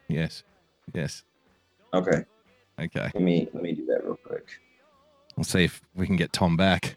[0.09, 0.45] Yes.
[0.95, 1.24] Yes.
[1.93, 2.24] Okay.
[2.78, 3.11] Okay.
[3.14, 4.47] Let me let me do that real quick.
[5.37, 6.97] We'll see if we can get Tom back.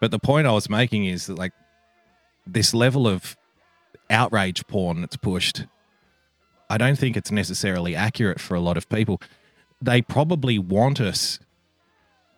[0.00, 1.52] But the point I was making is that, like,
[2.46, 3.36] this level of
[4.08, 5.64] outrage porn that's pushed,
[6.70, 9.20] I don't think it's necessarily accurate for a lot of people.
[9.82, 11.40] They probably want us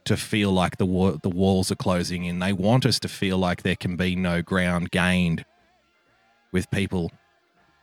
[0.04, 2.38] to feel like the wa- the walls are closing in.
[2.38, 5.44] They want us to feel like there can be no ground gained
[6.52, 7.12] with people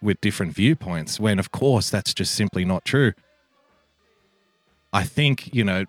[0.01, 1.19] with different viewpoints.
[1.19, 3.13] When of course that's just simply not true.
[4.93, 5.85] I think you know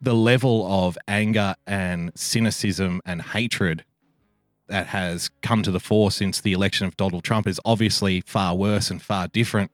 [0.00, 3.84] the level of anger and cynicism and hatred
[4.68, 8.54] that has come to the fore since the election of Donald Trump is obviously far
[8.54, 9.72] worse and far different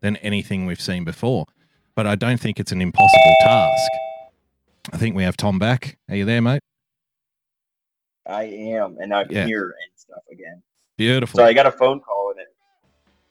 [0.00, 1.46] than anything we've seen before.
[1.94, 3.90] But I don't think it's an impossible task.
[4.92, 5.98] I think we have Tom back.
[6.08, 6.62] Are you there, mate?
[8.26, 9.46] I am, and I'm Yeah.
[9.46, 10.62] hear and stuff again.
[10.96, 11.38] Beautiful.
[11.38, 12.54] So I got a phone call and it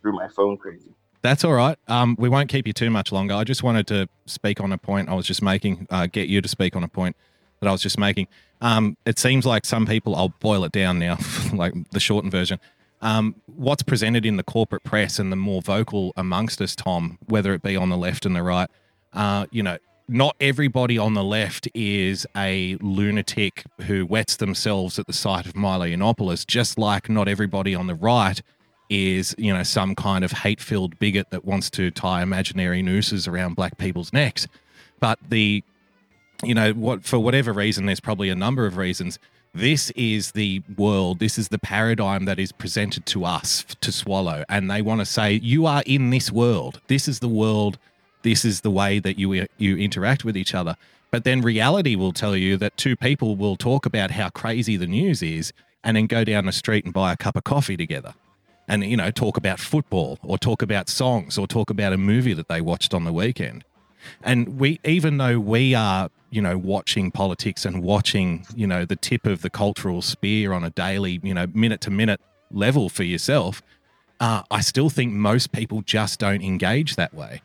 [0.02, 0.94] threw my phone crazy.
[1.22, 1.78] That's all right.
[1.88, 3.34] Um, we won't keep you too much longer.
[3.34, 6.42] I just wanted to speak on a point I was just making, uh, get you
[6.42, 7.16] to speak on a point
[7.60, 8.28] that I was just making.
[8.62, 11.18] Um, it seems like some people, I'll boil it down now,
[11.54, 12.60] like the shortened version.
[13.02, 17.54] Um, what's presented in the corporate press and the more vocal amongst us, Tom, whether
[17.54, 18.70] it be on the left and the right,
[19.14, 25.06] uh, you know, not everybody on the left is a lunatic who wets themselves at
[25.06, 28.42] the sight of Milo Yiannopoulos, just like not everybody on the right
[28.90, 33.56] is you know some kind of hate-filled bigot that wants to tie imaginary nooses around
[33.56, 34.48] black people's necks.
[35.00, 35.64] But the
[36.44, 39.20] you know what for whatever reason there's probably a number of reasons
[39.54, 44.44] this is the world this is the paradigm that is presented to us to swallow.
[44.50, 46.82] And they want to say you are in this world.
[46.88, 47.78] This is the world.
[48.22, 50.76] This is the way that you you interact with each other.
[51.12, 54.86] But then reality will tell you that two people will talk about how crazy the
[54.86, 55.52] news is
[55.84, 58.14] and then go down the street and buy a cup of coffee together
[58.70, 62.34] and you know talk about football or talk about songs or talk about a movie
[62.34, 63.66] that they watched on the weekend.
[64.24, 68.96] And we even though we are you know watching politics and watching you know the
[68.96, 73.04] tip of the cultural spear on a daily you know minute to minute level for
[73.04, 73.62] yourself
[74.20, 77.42] uh, i still think most people just don't engage that way.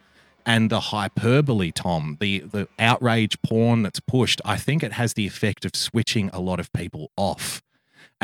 [0.46, 5.26] And the hyperbole tom the the outrage porn that's pushed i think it has the
[5.26, 7.62] effect of switching a lot of people off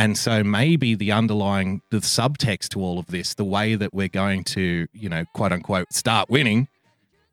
[0.00, 4.08] and so maybe the underlying the subtext to all of this, the way that we're
[4.08, 6.68] going to, you know, quote unquote, start winning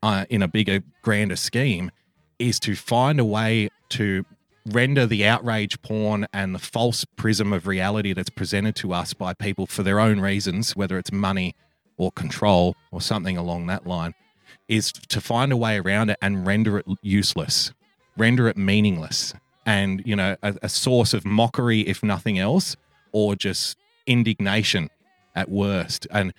[0.02, 1.90] uh, in a bigger, grander scheme,
[2.38, 4.22] is to find a way to
[4.66, 9.32] render the outrage porn and the false prism of reality that's presented to us by
[9.32, 11.54] people for their own reasons, whether it's money
[11.96, 14.12] or control or something along that line,
[14.68, 17.72] is to find a way around it and render it useless,
[18.18, 19.32] render it meaningless
[19.68, 22.74] and you know a, a, source of mockery if nothing else
[23.12, 24.88] or just indignation
[25.36, 26.06] at worst.
[26.10, 26.32] And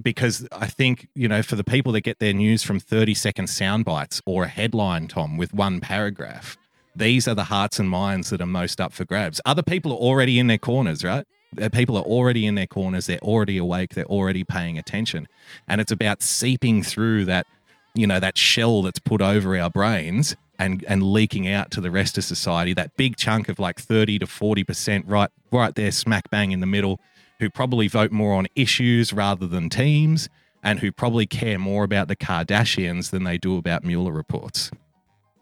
[0.00, 3.48] because i think you know for the people that get their news from 30 second
[3.48, 6.56] sound bites or a headline tom with one paragraph
[6.94, 9.40] these are the hearts and minds that are most up for grabs.
[9.46, 11.24] Other people are already in their corners right?
[11.72, 13.06] People are already in their corners.
[13.06, 13.94] They're already awake.
[13.94, 15.28] They're already paying attention.
[15.68, 17.46] And it's about seeping through that
[17.94, 21.90] you know that shell that's put over our brains and and leaking out to the
[21.90, 26.30] rest of society that big chunk of like 30 to 40% right right there smack
[26.30, 27.00] bang in the middle
[27.38, 30.28] who probably vote more on issues rather than teams
[30.62, 34.70] and who probably care more about the Kardashians than they do about Mueller reports.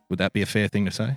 [0.08, 1.16] Would that be a fair thing to say?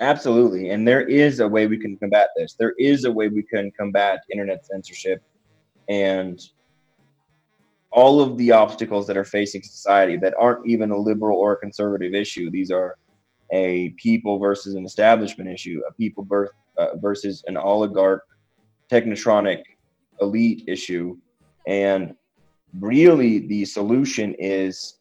[0.00, 0.70] Absolutely.
[0.70, 2.54] And there is a way we can combat this.
[2.54, 5.22] There is a way we can combat internet censorship
[5.88, 6.40] and
[7.90, 11.56] all of the obstacles that are facing society that aren't even a liberal or a
[11.56, 12.50] conservative issue.
[12.50, 12.96] These are
[13.52, 18.22] a people versus an establishment issue, a people birth, uh, versus an oligarch,
[18.90, 19.62] technotronic
[20.20, 21.16] elite issue.
[21.66, 22.14] And
[22.78, 24.98] really, the solution is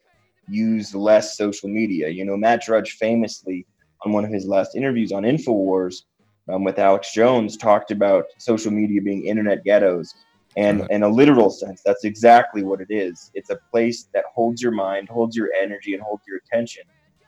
[0.47, 2.07] use less social media.
[2.07, 3.65] You know, Matt Drudge famously,
[4.05, 6.03] on one of his last interviews on InfoWars
[6.49, 10.13] um, with Alex Jones, talked about social media being internet ghettos
[10.57, 13.31] and in a literal sense that's exactly what it is.
[13.33, 16.83] It's a place that holds your mind holds your energy and holds your attention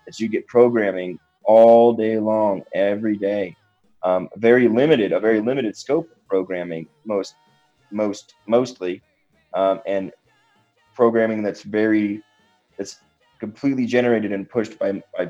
[0.05, 3.55] that you get programming all day long every day.
[4.03, 7.35] Um, very limited a very limited scope of programming most
[7.91, 9.01] most mostly.
[9.53, 10.11] Um, and
[10.95, 12.21] programming that's very
[12.77, 12.97] that's
[13.39, 15.23] completely generated and pushed by, by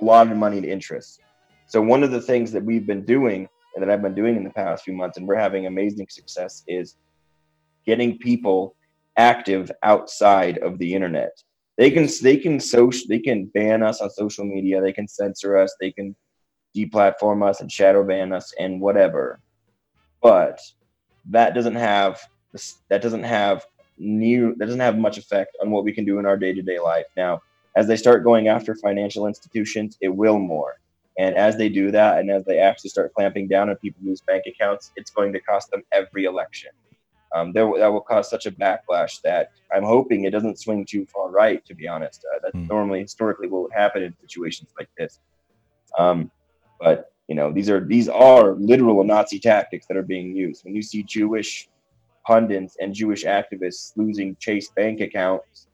[0.00, 1.20] a lot of money and interest.
[1.68, 4.42] So one of the things that we've been doing and that i've been doing in
[4.42, 6.96] the past few months and we're having amazing success is
[7.86, 8.74] getting people
[9.16, 11.42] active outside of the internet.
[11.78, 14.80] They can they can social they can ban us on social media.
[14.80, 15.74] They can censor us.
[15.80, 16.16] They can
[16.76, 19.40] deplatform us and shadow ban us and whatever.
[20.22, 20.60] But
[21.30, 22.20] that doesn't have
[22.88, 23.66] that doesn't have
[23.98, 27.06] new that doesn't have much effect on what we can do in our day-to-day life.
[27.16, 27.42] Now,
[27.76, 30.80] as they start going after financial institutions, it will more.
[31.18, 34.20] And as they do that, and as they actually start clamping down on people lose
[34.20, 36.70] bank accounts, it's going to cost them every election.
[37.34, 41.06] Um, there, that will cause such a backlash that I'm hoping it doesn't swing too
[41.06, 41.64] far right.
[41.66, 42.68] To be honest, uh, that's mm.
[42.68, 45.20] normally historically what would happen in situations like this.
[45.98, 46.30] Um,
[46.80, 50.64] but you know, these are these are literal Nazi tactics that are being used.
[50.64, 51.68] When you see Jewish
[52.26, 55.68] pundits and Jewish activists losing Chase bank accounts,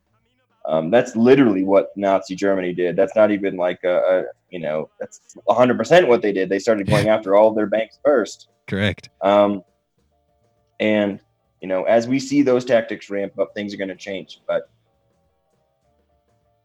[0.64, 2.96] um, that's literally what Nazi Germany did.
[2.96, 6.48] That's not even like a, a you know, that's 100 percent what they did.
[6.48, 8.48] They started going after all their banks first.
[8.66, 9.11] Correct.
[9.20, 9.62] Um,
[10.80, 11.20] and
[11.62, 14.42] you know, as we see those tactics ramp up, things are going to change.
[14.46, 14.68] But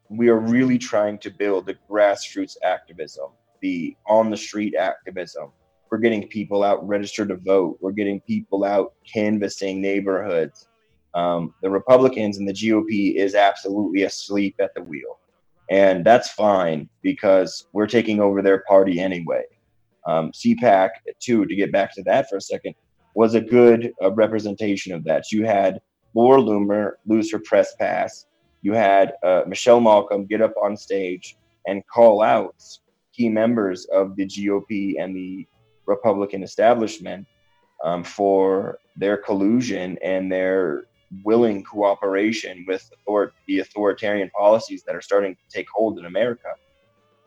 [0.09, 3.29] we are really trying to build the grassroots activism
[3.61, 5.51] the on the street activism.
[5.89, 7.77] We're getting people out registered to vote.
[7.81, 10.67] We're getting people out canvassing neighborhoods.
[11.13, 15.19] Um, the Republicans and the GOP is absolutely asleep at the wheel.
[15.69, 19.43] And that's fine because we're taking over their party anyway.
[20.05, 20.89] Um, CPAC,
[21.19, 22.75] too, to get back to that for a second,
[23.18, 25.32] was a good uh, representation of that.
[25.32, 25.82] You had
[26.13, 28.28] Laura Loomer lose her press pass.
[28.61, 32.53] You had uh, Michelle Malkin get up on stage and call out
[33.11, 35.47] key members of the GOP and the
[35.88, 37.26] Republican establishment
[37.84, 40.84] um, for their collusion and their
[41.24, 46.49] willing cooperation with author- the authoritarian policies that are starting to take hold in America.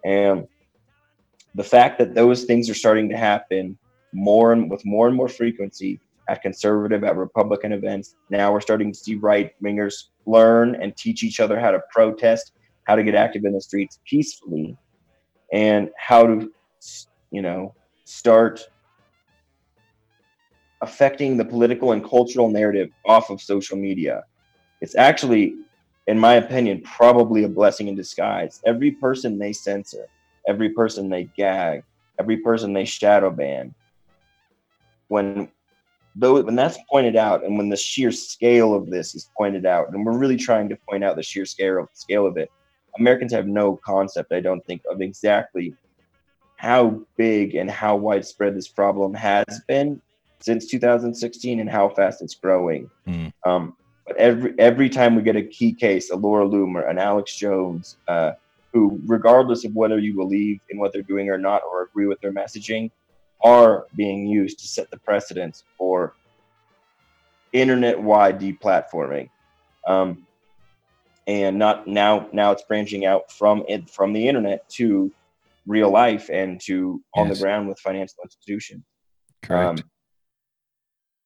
[0.05, 0.47] And
[1.57, 3.77] the fact that those things are starting to happen
[4.13, 8.15] more and with more and more frequency at conservative, at Republican events.
[8.31, 9.95] Now we're starting to see right wingers
[10.27, 12.53] learn and teach each other how to protest,
[12.85, 14.77] how to get active in the streets peacefully
[15.53, 16.53] and how to,
[17.33, 18.65] you know, start
[20.83, 24.25] affecting the political and cultural narrative off of social media.
[24.81, 25.57] It's actually,
[26.07, 28.61] in my opinion, probably a blessing in disguise.
[28.65, 30.07] Every person they censor,
[30.49, 31.83] every person they gag,
[32.19, 33.75] every person they shadow ban,
[35.11, 35.49] when
[36.17, 39.93] though when that's pointed out and when the sheer scale of this is pointed out,
[39.93, 42.51] and we're really trying to point out the sheer scale scale of it,
[42.99, 45.75] Americans have no concept, I don't think, of exactly
[46.57, 50.01] how big and how widespread this problem has been
[50.41, 52.91] since 2016 and how fast it's growing.
[53.07, 53.33] Mm.
[53.45, 57.37] Um, but every every time we get a key case, a Laura Loomer, an Alex
[57.37, 58.33] Jones, uh,
[58.73, 62.21] who, regardless of whether you believe in what they're doing or not, or agree with
[62.21, 62.91] their messaging,
[63.43, 66.15] are being used to set the precedence for
[67.53, 69.29] internet-wide deplatforming.
[69.87, 70.27] Um,
[71.27, 75.13] and not now now it's branching out from it from the internet to
[75.67, 78.83] real life and to on the ground with financial institutions.
[79.43, 79.81] Correct.
[79.81, 79.91] Um,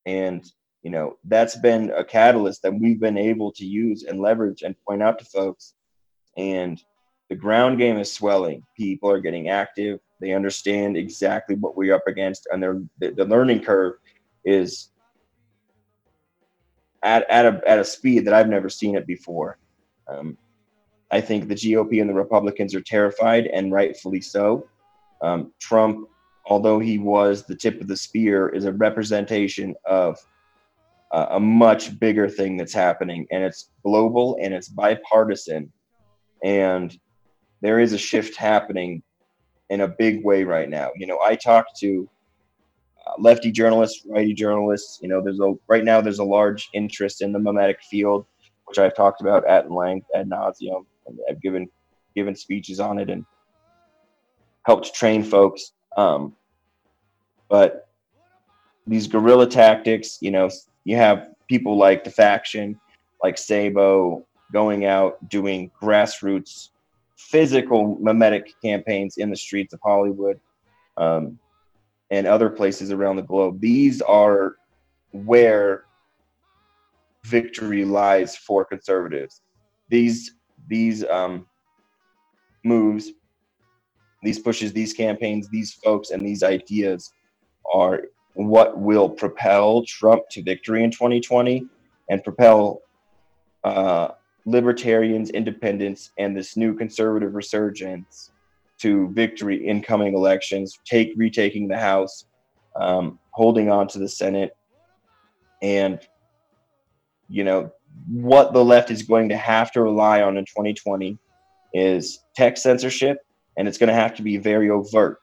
[0.07, 0.53] and
[0.83, 4.75] you know that's been a catalyst that we've been able to use and leverage and
[4.87, 5.75] point out to folks.
[6.37, 6.83] And
[7.31, 8.63] the ground game is swelling.
[8.77, 13.61] People are getting active they understand exactly what we're up against and their the, learning
[13.61, 13.95] curve
[14.45, 14.91] is
[17.03, 19.59] at, at a at a speed that I've never seen it before
[20.09, 20.37] um,
[21.11, 24.69] I think the GOP and the Republicans are terrified, and rightfully so.
[25.23, 26.09] Um, Trump,
[26.47, 30.19] although he was the tip of the spear, is a representation of
[31.13, 35.73] uh, a much bigger thing that's happening, and it's global and it's bipartisan.
[36.43, 36.97] And
[37.63, 39.03] there is a shift happening
[39.71, 40.91] in a big way right now.
[40.97, 42.09] You know, I talk to
[43.07, 44.99] uh, lefty journalists, righty journalists.
[45.03, 48.27] You know, there's a right now there's a large interest in the memetic field
[48.67, 51.69] which I've talked about at length ad nauseum, and I've given
[52.15, 53.25] given speeches on it and
[54.65, 55.73] helped train folks.
[55.97, 56.35] Um,
[57.49, 57.89] but
[58.87, 60.51] these guerrilla tactics, you know,
[60.85, 62.79] you have people like the faction,
[63.23, 66.71] like Sabo, going out doing grassroots,
[67.31, 70.39] physical memetic campaigns in the streets of Hollywood
[70.97, 71.39] um,
[72.11, 73.61] and other places around the globe.
[73.61, 74.57] These are
[75.13, 75.85] where
[77.25, 79.41] victory lies for conservatives.
[79.89, 80.35] These
[80.69, 81.47] these um,
[82.65, 83.11] moves,
[84.23, 87.13] these pushes, these campaigns, these folks, and these ideas
[87.73, 88.03] are
[88.35, 91.67] what will propel Trump to victory in 2020
[92.11, 92.81] and propel
[93.63, 94.09] uh,
[94.47, 98.31] libertarians, independents, and this new conservative resurgence
[98.79, 102.27] to victory in coming elections, take retaking the House,
[102.77, 104.57] um, holding on to the Senate,
[105.63, 106.01] and
[107.29, 107.71] you know,
[108.09, 111.19] what the left is going to have to rely on in 2020
[111.73, 113.19] is tech censorship,
[113.57, 115.19] and it's going to have to be very overt.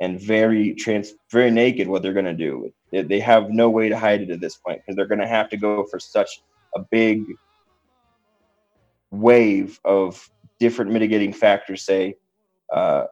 [0.00, 2.72] and very trans, very naked what they're going to do.
[2.90, 5.28] They, they have no way to hide it at this point because they're going to
[5.28, 6.42] have to go for such
[6.76, 7.24] a big
[9.12, 12.16] wave of different mitigating factors, say
[12.74, 13.04] uh,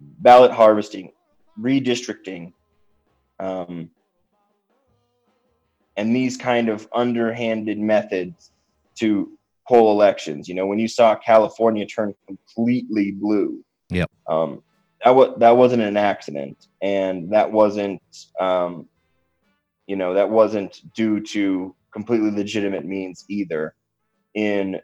[0.00, 1.12] ballot harvesting,
[1.60, 2.52] redistricting,
[3.38, 3.90] um,
[5.96, 8.50] and these kind of underhanded methods
[8.96, 9.38] to
[9.68, 10.48] pull elections.
[10.48, 14.10] You know, when you saw California turn completely blue, Yep.
[14.28, 14.62] um,
[15.04, 18.02] that was that wasn't an accident, and that wasn't,
[18.40, 18.88] um,
[19.86, 23.75] you know, that wasn't due to completely legitimate means either.
[24.36, 24.80] In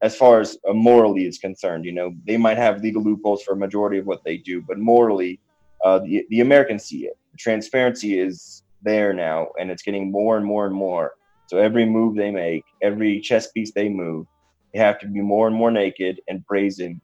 [0.00, 3.54] as far as uh, morally is concerned, you know, they might have legal loopholes for
[3.54, 5.40] a majority of what they do, but morally,
[5.84, 7.18] uh, the the Americans see it.
[7.38, 11.12] Transparency is there now, and it's getting more and more and more.
[11.48, 14.26] So every move they make, every chess piece they move,
[14.72, 17.00] they have to be more and more naked and brazen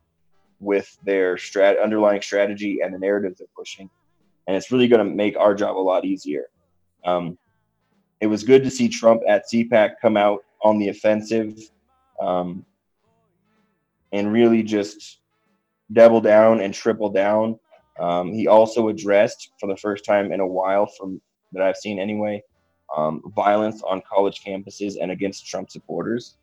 [0.60, 3.88] with their strat- underlying strategy and the narratives they're pushing.
[4.46, 6.44] And it's really going to make our job a lot easier.
[7.04, 7.38] Um,
[8.20, 11.56] it was good to see Trump at CPAC come out on the offensive
[12.20, 12.64] um,
[14.12, 15.20] and really just
[15.92, 17.58] double down and triple down.
[18.00, 21.20] Um, he also addressed, for the first time in a while, from
[21.52, 22.42] that I've seen anyway,
[22.96, 26.36] um, violence on college campuses and against Trump supporters.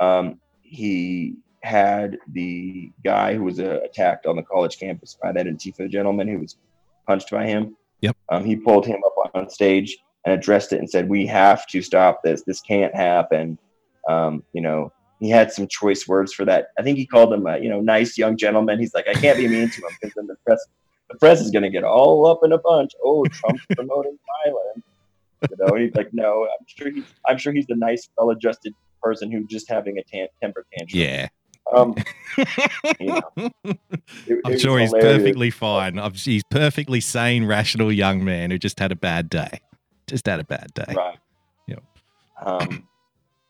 [0.00, 5.46] Um, he had the guy who was uh, attacked on the college campus by that
[5.46, 6.56] Antifa gentleman who was
[7.06, 7.76] punched by him.
[8.00, 8.16] Yep.
[8.30, 11.82] Um, he pulled him up on stage and addressed it and said, "We have to
[11.82, 12.42] stop this.
[12.42, 13.58] This can't happen."
[14.08, 16.68] Um, you know, he had some choice words for that.
[16.78, 18.78] I think he called him a you know nice young gentleman.
[18.78, 20.64] He's like, I can't be mean to him because then the press
[21.10, 22.92] the press is going to get all up in a bunch.
[23.04, 24.84] Oh, Trump's promoting violence.
[25.50, 29.30] You know, he's like, no, I'm sure he's I'm sure he's a nice, well-adjusted person
[29.32, 31.00] who just having a tan- temper tantrum.
[31.00, 31.28] Yeah.
[31.74, 31.94] Um,
[32.98, 33.52] you know, it-
[34.26, 35.18] it I'm was sure he's hilarious.
[35.18, 35.98] perfectly fine.
[35.98, 39.60] I'm, he's perfectly sane, rational young man who just had a bad day.
[40.10, 40.92] Just had a bad day.
[40.96, 41.18] Right.
[41.68, 41.82] Yep.
[42.44, 42.88] Um,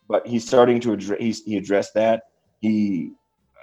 [0.07, 1.19] but he's starting to address.
[1.19, 2.23] He's, he addressed that.
[2.59, 3.13] He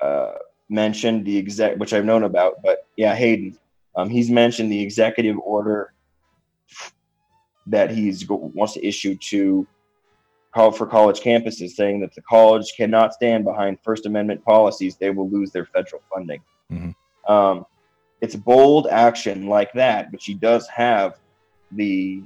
[0.03, 0.32] uh,
[0.68, 2.57] mentioned the exec, which I've known about.
[2.64, 3.57] But yeah, Hayden.
[3.94, 5.92] Um, he's mentioned the executive order
[7.66, 9.64] that he's go- wants to issue to
[10.53, 15.11] call for college campuses, saying that the college cannot stand behind First Amendment policies; they
[15.11, 16.40] will lose their federal funding.
[16.72, 16.94] Mhm.
[17.28, 17.64] Um,
[18.20, 21.14] it's bold action like that, but she does have
[21.72, 22.22] the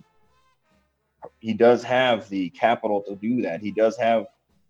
[1.41, 3.61] he does have the capital to do that.
[3.61, 4.27] He does have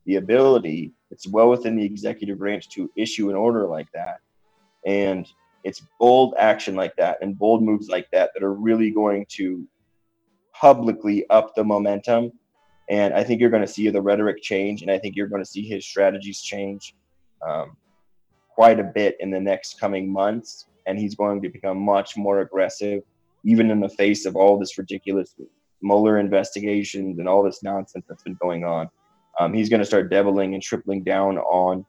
[0.07, 0.93] the ability.
[1.11, 4.19] It's well within the executive branch to issue an order like that.
[4.87, 5.29] And
[5.65, 9.67] it's bold action like that and bold moves like that that are really going to
[10.53, 12.33] publicly up the momentum.
[12.91, 15.43] And I think you're going to see the rhetoric change, and I think you're going
[15.43, 16.95] to see his strategies change
[17.47, 17.77] um,
[18.55, 20.67] quite a bit in the next coming months.
[20.87, 23.03] And he's going to become much more aggressive,
[23.45, 25.35] even in the face of all this ridiculous
[25.83, 28.89] Mueller investigations and all this nonsense that's been going on.
[29.41, 31.85] Um, he's going to start doubling and tripling down on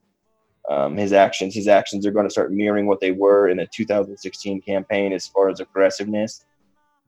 [0.70, 1.54] um, his actions.
[1.54, 5.28] His actions are going to start mirroring what they were in the 2016 campaign as
[5.28, 6.46] far as aggressiveness.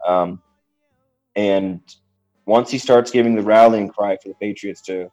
[0.06, 0.42] Um,
[1.36, 1.82] and
[2.46, 5.10] once he starts giving the rallying cry for the Patriots to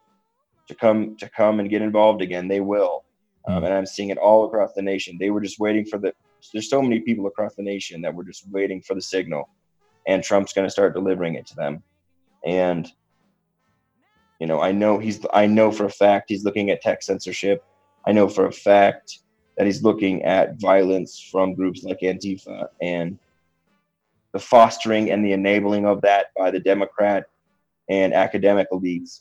[0.68, 3.05] to come to come and get involved again, they will.
[3.49, 5.16] Um, and I'm seeing it all across the nation.
[5.18, 6.12] They were just waiting for the.
[6.53, 9.49] There's so many people across the nation that were just waiting for the signal,
[10.07, 11.82] and Trump's going to start delivering it to them.
[12.44, 12.90] And
[14.40, 15.24] you know, I know he's.
[15.32, 17.64] I know for a fact he's looking at tech censorship.
[18.07, 19.20] I know for a fact
[19.57, 23.18] that he's looking at violence from groups like Antifa and
[24.32, 27.26] the fostering and the enabling of that by the Democrat
[27.88, 29.20] and academic elites.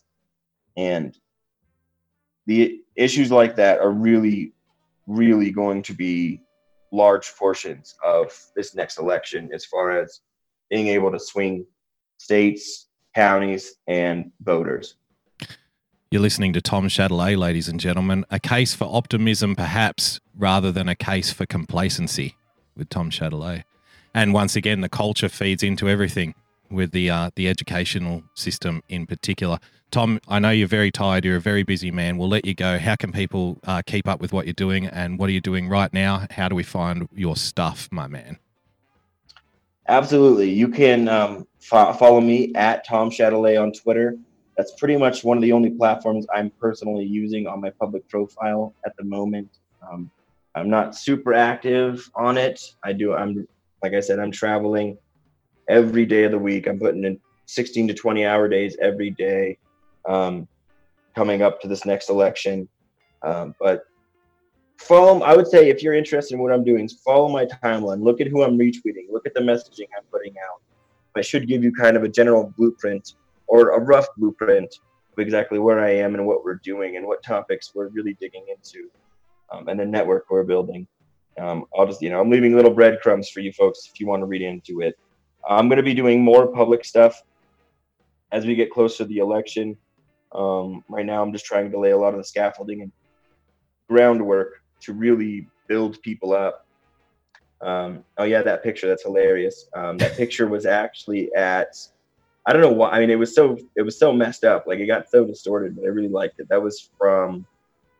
[0.77, 1.15] And
[2.47, 4.53] the issues like that are really,
[5.05, 6.41] really going to be
[6.91, 10.21] large portions of this next election as far as
[10.71, 11.65] being able to swing
[12.17, 14.95] states, counties, and voters.
[16.09, 18.25] You're listening to Tom Shadilay, ladies and gentlemen.
[18.31, 22.35] A case for optimism, perhaps, rather than a case for complacency
[22.75, 23.63] with Tom Shadilay.
[24.13, 26.33] And once again, the culture feeds into everything
[26.69, 29.59] with the uh, the educational system in particular.
[29.89, 31.25] Tom, I know you're very tired.
[31.25, 32.17] You're a very busy man.
[32.17, 32.79] We'll let you go.
[32.79, 35.69] How can people uh, keep up with what you're doing, and what are you doing
[35.69, 36.27] right now?
[36.31, 38.37] How do we find your stuff, my man?
[39.87, 40.49] Absolutely.
[40.49, 44.17] You can um, fo- follow me at Tom Shadilay on Twitter.
[44.57, 48.73] That's pretty much one of the only platforms I'm personally using on my public profile
[48.85, 49.49] at the moment.
[49.89, 50.11] Um,
[50.55, 52.61] I'm not super active on it.
[52.83, 53.13] I do.
[53.13, 53.47] I'm
[53.81, 54.19] like I said.
[54.19, 54.97] I'm traveling
[55.69, 56.67] every day of the week.
[56.67, 59.57] I'm putting in 16 to 20 hour days every day,
[60.07, 60.47] um,
[61.15, 62.67] coming up to this next election.
[63.23, 63.83] Um, but
[64.81, 65.21] follow.
[65.21, 68.03] I would say if you're interested in what I'm doing, follow my timeline.
[68.03, 69.07] Look at who I'm retweeting.
[69.11, 70.61] Look at the messaging I'm putting out.
[71.15, 73.15] I should give you kind of a general blueprint
[73.47, 74.73] or a rough blueprint
[75.13, 78.45] of exactly where I am and what we're doing and what topics we're really digging
[78.47, 78.89] into,
[79.51, 80.87] um, and the network we're building.
[81.37, 84.21] Um, I'll just, you know, I'm leaving little breadcrumbs for you folks if you want
[84.21, 84.97] to read into it.
[85.47, 87.21] I'm going to be doing more public stuff
[88.31, 89.77] as we get closer to the election.
[90.33, 92.91] Um, right now, I'm just trying to lay a lot of the scaffolding and
[93.89, 96.65] groundwork to really build people up.
[97.61, 99.67] Um, oh yeah, that picture that's hilarious.
[99.75, 101.75] Um, that picture was actually at
[102.47, 102.89] I don't know why.
[102.89, 104.65] I mean, it was so it was so messed up.
[104.65, 106.47] Like it got so distorted, but I really liked it.
[106.49, 107.45] That was from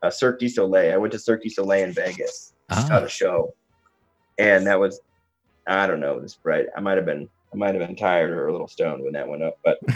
[0.02, 0.94] uh, Cirque du Soleil.
[0.94, 2.98] I went to Cirque du Soleil in Vegas Ah.
[2.98, 3.54] on a show,
[4.40, 5.00] and that was
[5.68, 6.20] I don't know.
[6.20, 6.66] This bright.
[6.76, 9.28] I might have been I might have been tired or a little stoned when that
[9.28, 9.78] went up, but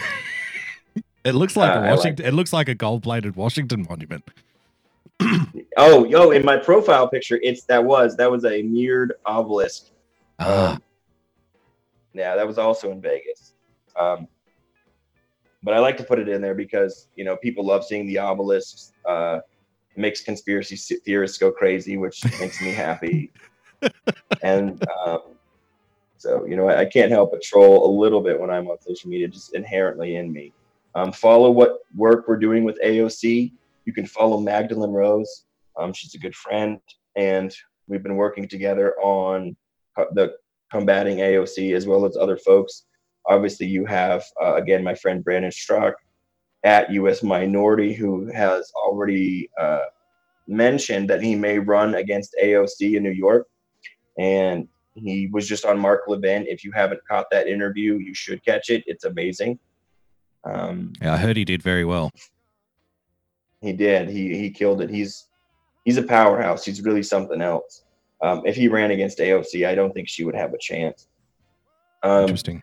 [1.23, 2.25] It looks like Uh, a like Washington.
[2.27, 4.29] it looks like a gold-plated Washington monument.
[5.77, 9.91] oh yo, in my profile picture, it's that was that was a mirrored obelisk
[10.39, 10.81] Ah, Um,
[12.13, 13.53] yeah, that was also in Vegas.
[13.97, 14.27] Um,
[15.63, 18.19] but I like to put it in there because you know people love seeing the
[18.19, 18.93] obelisks.
[19.05, 19.39] Uh,
[19.97, 23.31] makes conspiracy theorists go crazy, which makes me happy.
[24.41, 25.19] And um,
[26.17, 28.79] so you know I, I can't help but troll a little bit when I'm on
[28.81, 30.53] social media, just inherently in me.
[30.95, 33.51] Um, follow what work we're doing with AOC.
[33.85, 35.45] You can follow Magdalene Rose.
[35.77, 36.79] Um, she's a good friend,
[37.15, 37.55] and
[37.87, 39.55] we've been working together on
[40.13, 40.33] the
[40.71, 42.85] combating AOC as well as other folks.
[43.27, 45.93] Obviously, you have uh, again my friend Brandon Straka
[46.63, 47.23] at U.S.
[47.23, 49.85] Minority, who has already uh,
[50.47, 53.47] mentioned that he may run against AOC in New York,
[54.17, 56.45] and he was just on Mark Levin.
[56.47, 58.83] If you haven't caught that interview, you should catch it.
[58.87, 59.59] It's amazing.
[60.43, 62.11] Um, yeah, I heard he did very well.
[63.65, 64.09] He did.
[64.09, 64.89] He he killed it.
[64.89, 65.27] He's
[65.83, 66.65] he's a powerhouse.
[66.65, 67.83] He's really something else.
[68.21, 71.07] Um, if he ran against AOC, I don't think she would have a chance.
[72.03, 72.61] Um, Interesting.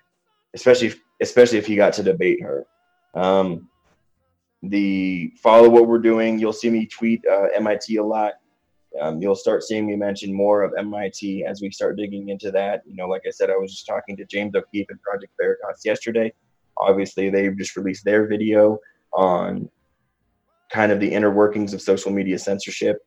[0.55, 2.66] especially if, especially if he got to debate her.
[3.14, 3.68] Um,
[4.62, 6.38] the follow what we're doing.
[6.38, 8.34] You'll see me tweet uh, MIT a lot.
[9.00, 12.82] Um, you'll start seeing me mention more of MIT as we start digging into that.
[12.86, 15.82] You know, like I said, I was just talking to James O'Keefe and Project Veritas
[15.84, 16.32] yesterday.
[16.76, 18.78] Obviously, they've just released their video
[19.14, 19.68] on
[20.72, 22.98] kind of the inner workings of social media censorship,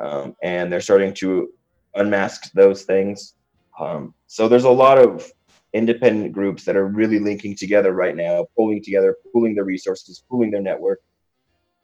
[0.00, 1.50] um, and they're starting to
[1.96, 3.34] unmask those things.
[3.78, 5.30] Um, so there's a lot of
[5.72, 10.52] independent groups that are really linking together right now, pulling together, pooling their resources, pooling
[10.52, 11.00] their network,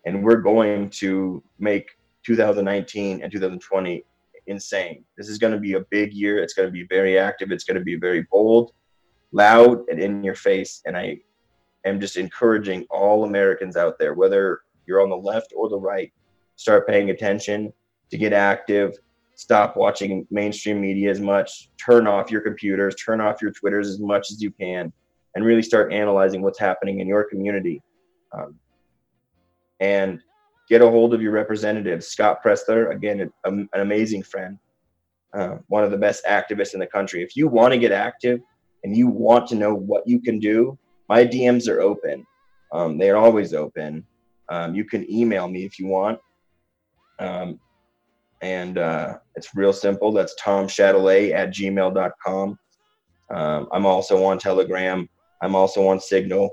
[0.07, 1.91] and we're going to make
[2.25, 4.05] 2019 and 2020
[4.47, 5.05] insane.
[5.17, 6.39] This is going to be a big year.
[6.39, 7.51] It's going to be very active.
[7.51, 8.73] It's going to be very bold,
[9.33, 10.83] loud, and in your face.
[10.87, 11.19] And I
[11.85, 16.13] am just encouraging all Americans out there, whether you're on the left or the right,
[16.57, 17.73] start paying attention
[18.11, 18.95] to get active.
[19.35, 21.71] Stop watching mainstream media as much.
[21.79, 24.93] Turn off your computers, turn off your Twitters as much as you can,
[25.35, 27.81] and really start analyzing what's happening in your community.
[28.33, 28.57] Um,
[29.81, 30.21] and
[30.69, 32.07] get a hold of your representatives.
[32.07, 34.59] Scott Presler, again, an, an amazing friend,
[35.35, 37.23] uh, one of the best activists in the country.
[37.23, 38.41] If you want to get active
[38.85, 40.79] and you want to know what you can do,
[41.09, 42.25] my DMs are open.
[42.73, 44.07] Um, they are always open.
[44.51, 46.19] Um, you can email me if you want.
[47.19, 47.61] Um,
[48.43, 50.13] and uh, it's real simple.
[50.13, 52.59] That's Tom Shadilay at gmail.com.
[53.31, 55.09] Um, I'm also on Telegram.
[55.41, 56.51] I'm also on Signal.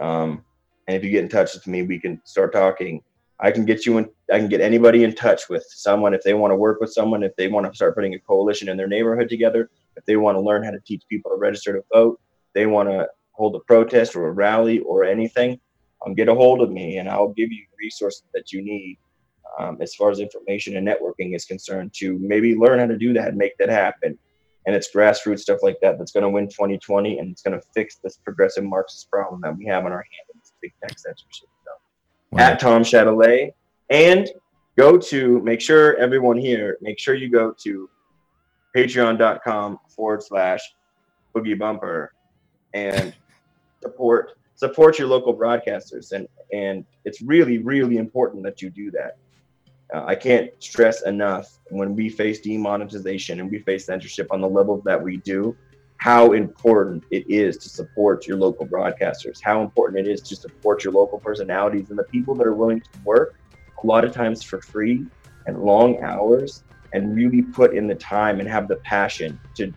[0.00, 0.44] Um,
[0.86, 3.02] and if you get in touch with me, we can start talking.
[3.40, 4.08] I can get you in.
[4.32, 7.22] I can get anybody in touch with someone if they want to work with someone.
[7.22, 9.70] If they want to start putting a coalition in their neighborhood together.
[9.96, 12.20] If they want to learn how to teach people to register to vote.
[12.54, 15.60] They want to hold a protest or a rally or anything.
[16.04, 18.98] Um, get a hold of me, and I'll give you resources that you need
[19.58, 23.12] um, as far as information and networking is concerned to maybe learn how to do
[23.14, 24.18] that and make that happen.
[24.66, 27.66] And it's grassroots stuff like that that's going to win 2020 and it's going to
[27.74, 30.38] fix this progressive Marxist problem that we have on our hands.
[30.38, 31.48] It's big tech censorship.
[31.64, 31.70] So,
[32.30, 33.52] Well, at Tom Shadilay.
[33.90, 34.28] And
[34.76, 37.88] go to, make sure everyone here, make sure you go to
[38.76, 40.60] patreon.com forward slash
[41.34, 42.12] boogie bumper
[42.74, 43.14] and
[43.82, 49.16] support support your local broadcasters and and it's really really important that you do that.
[49.94, 54.48] Uh, i can't stress enough when we face demonetization and we face censorship on the
[54.48, 55.56] level that we do
[55.98, 60.84] how important it is to support your local broadcasters how important it is to support
[60.84, 63.36] your local personalities and the people that are willing to work
[63.82, 65.06] a lot of times for free
[65.46, 69.72] and long hours and really put in the time and have the passion to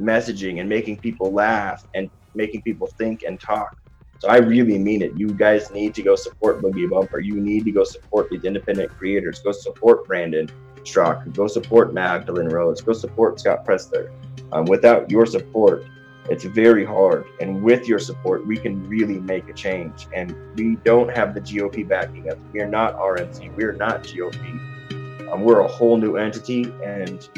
[0.00, 3.76] messaging and making people laugh and making people think and talk
[4.18, 5.12] So I really mean it.
[5.16, 7.20] You guys need to go support Boogie Bumper.
[7.20, 9.40] You need to go support these independent creators.
[9.40, 10.48] Go support Brandon
[10.78, 11.34] Straka.
[11.34, 12.80] Go support Magdalene Rose.
[12.80, 14.10] Go support Scott Presler.
[14.52, 15.84] Um, without your support,
[16.30, 17.26] it's very hard.
[17.40, 20.06] And with your support, we can really make a change.
[20.14, 22.38] And we don't have the GOP backing us.
[22.52, 23.54] We are not RNC.
[23.56, 25.30] We are not GOP.
[25.30, 26.72] Um, we're a whole new entity.
[26.82, 27.28] And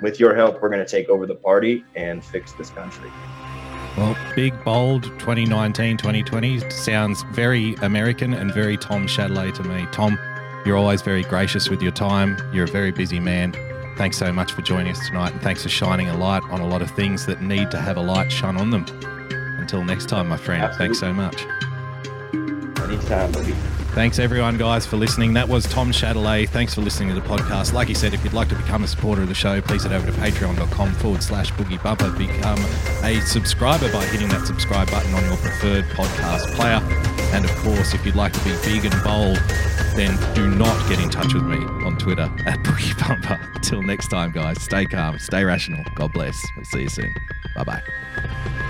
[0.00, 3.10] with your help, we're going to take over the party and fix this country.
[3.96, 9.86] Well, big, bold 2019 2020 sounds very American and very Tom Shadilay to me.
[9.92, 10.18] Tom,
[10.66, 12.36] you're always very gracious with your time.
[12.52, 13.54] You're a very busy man.
[13.96, 16.66] Thanks so much for joining us tonight, and thanks for shining a light on a
[16.66, 18.84] lot of things that need to have a light shone on them.
[19.60, 20.86] Until next time, my friend, Absolutely.
[20.86, 21.46] thanks so much.
[22.84, 23.52] Anytime, buddy.
[23.94, 25.34] Thanks everyone, guys, for listening.
[25.34, 26.48] That was Tom Shadilay.
[26.48, 27.72] Thanks for listening to the podcast.
[27.72, 29.92] Like he said, if you'd like to become a supporter of the show, please head
[29.92, 32.10] over to patreon.com forward slash boogie bumper.
[32.10, 32.58] Become
[33.04, 36.80] a subscriber by hitting that subscribe button on your preferred podcast player.
[37.32, 39.36] And of course, if you'd like to be big and bold,
[39.94, 43.40] then do not get in touch with me on Twitter at boogie bumper.
[43.62, 45.84] Till next time, guys, stay calm, stay rational.
[45.94, 46.44] God bless.
[46.56, 47.14] We'll see you soon.
[47.54, 48.63] Bye bye.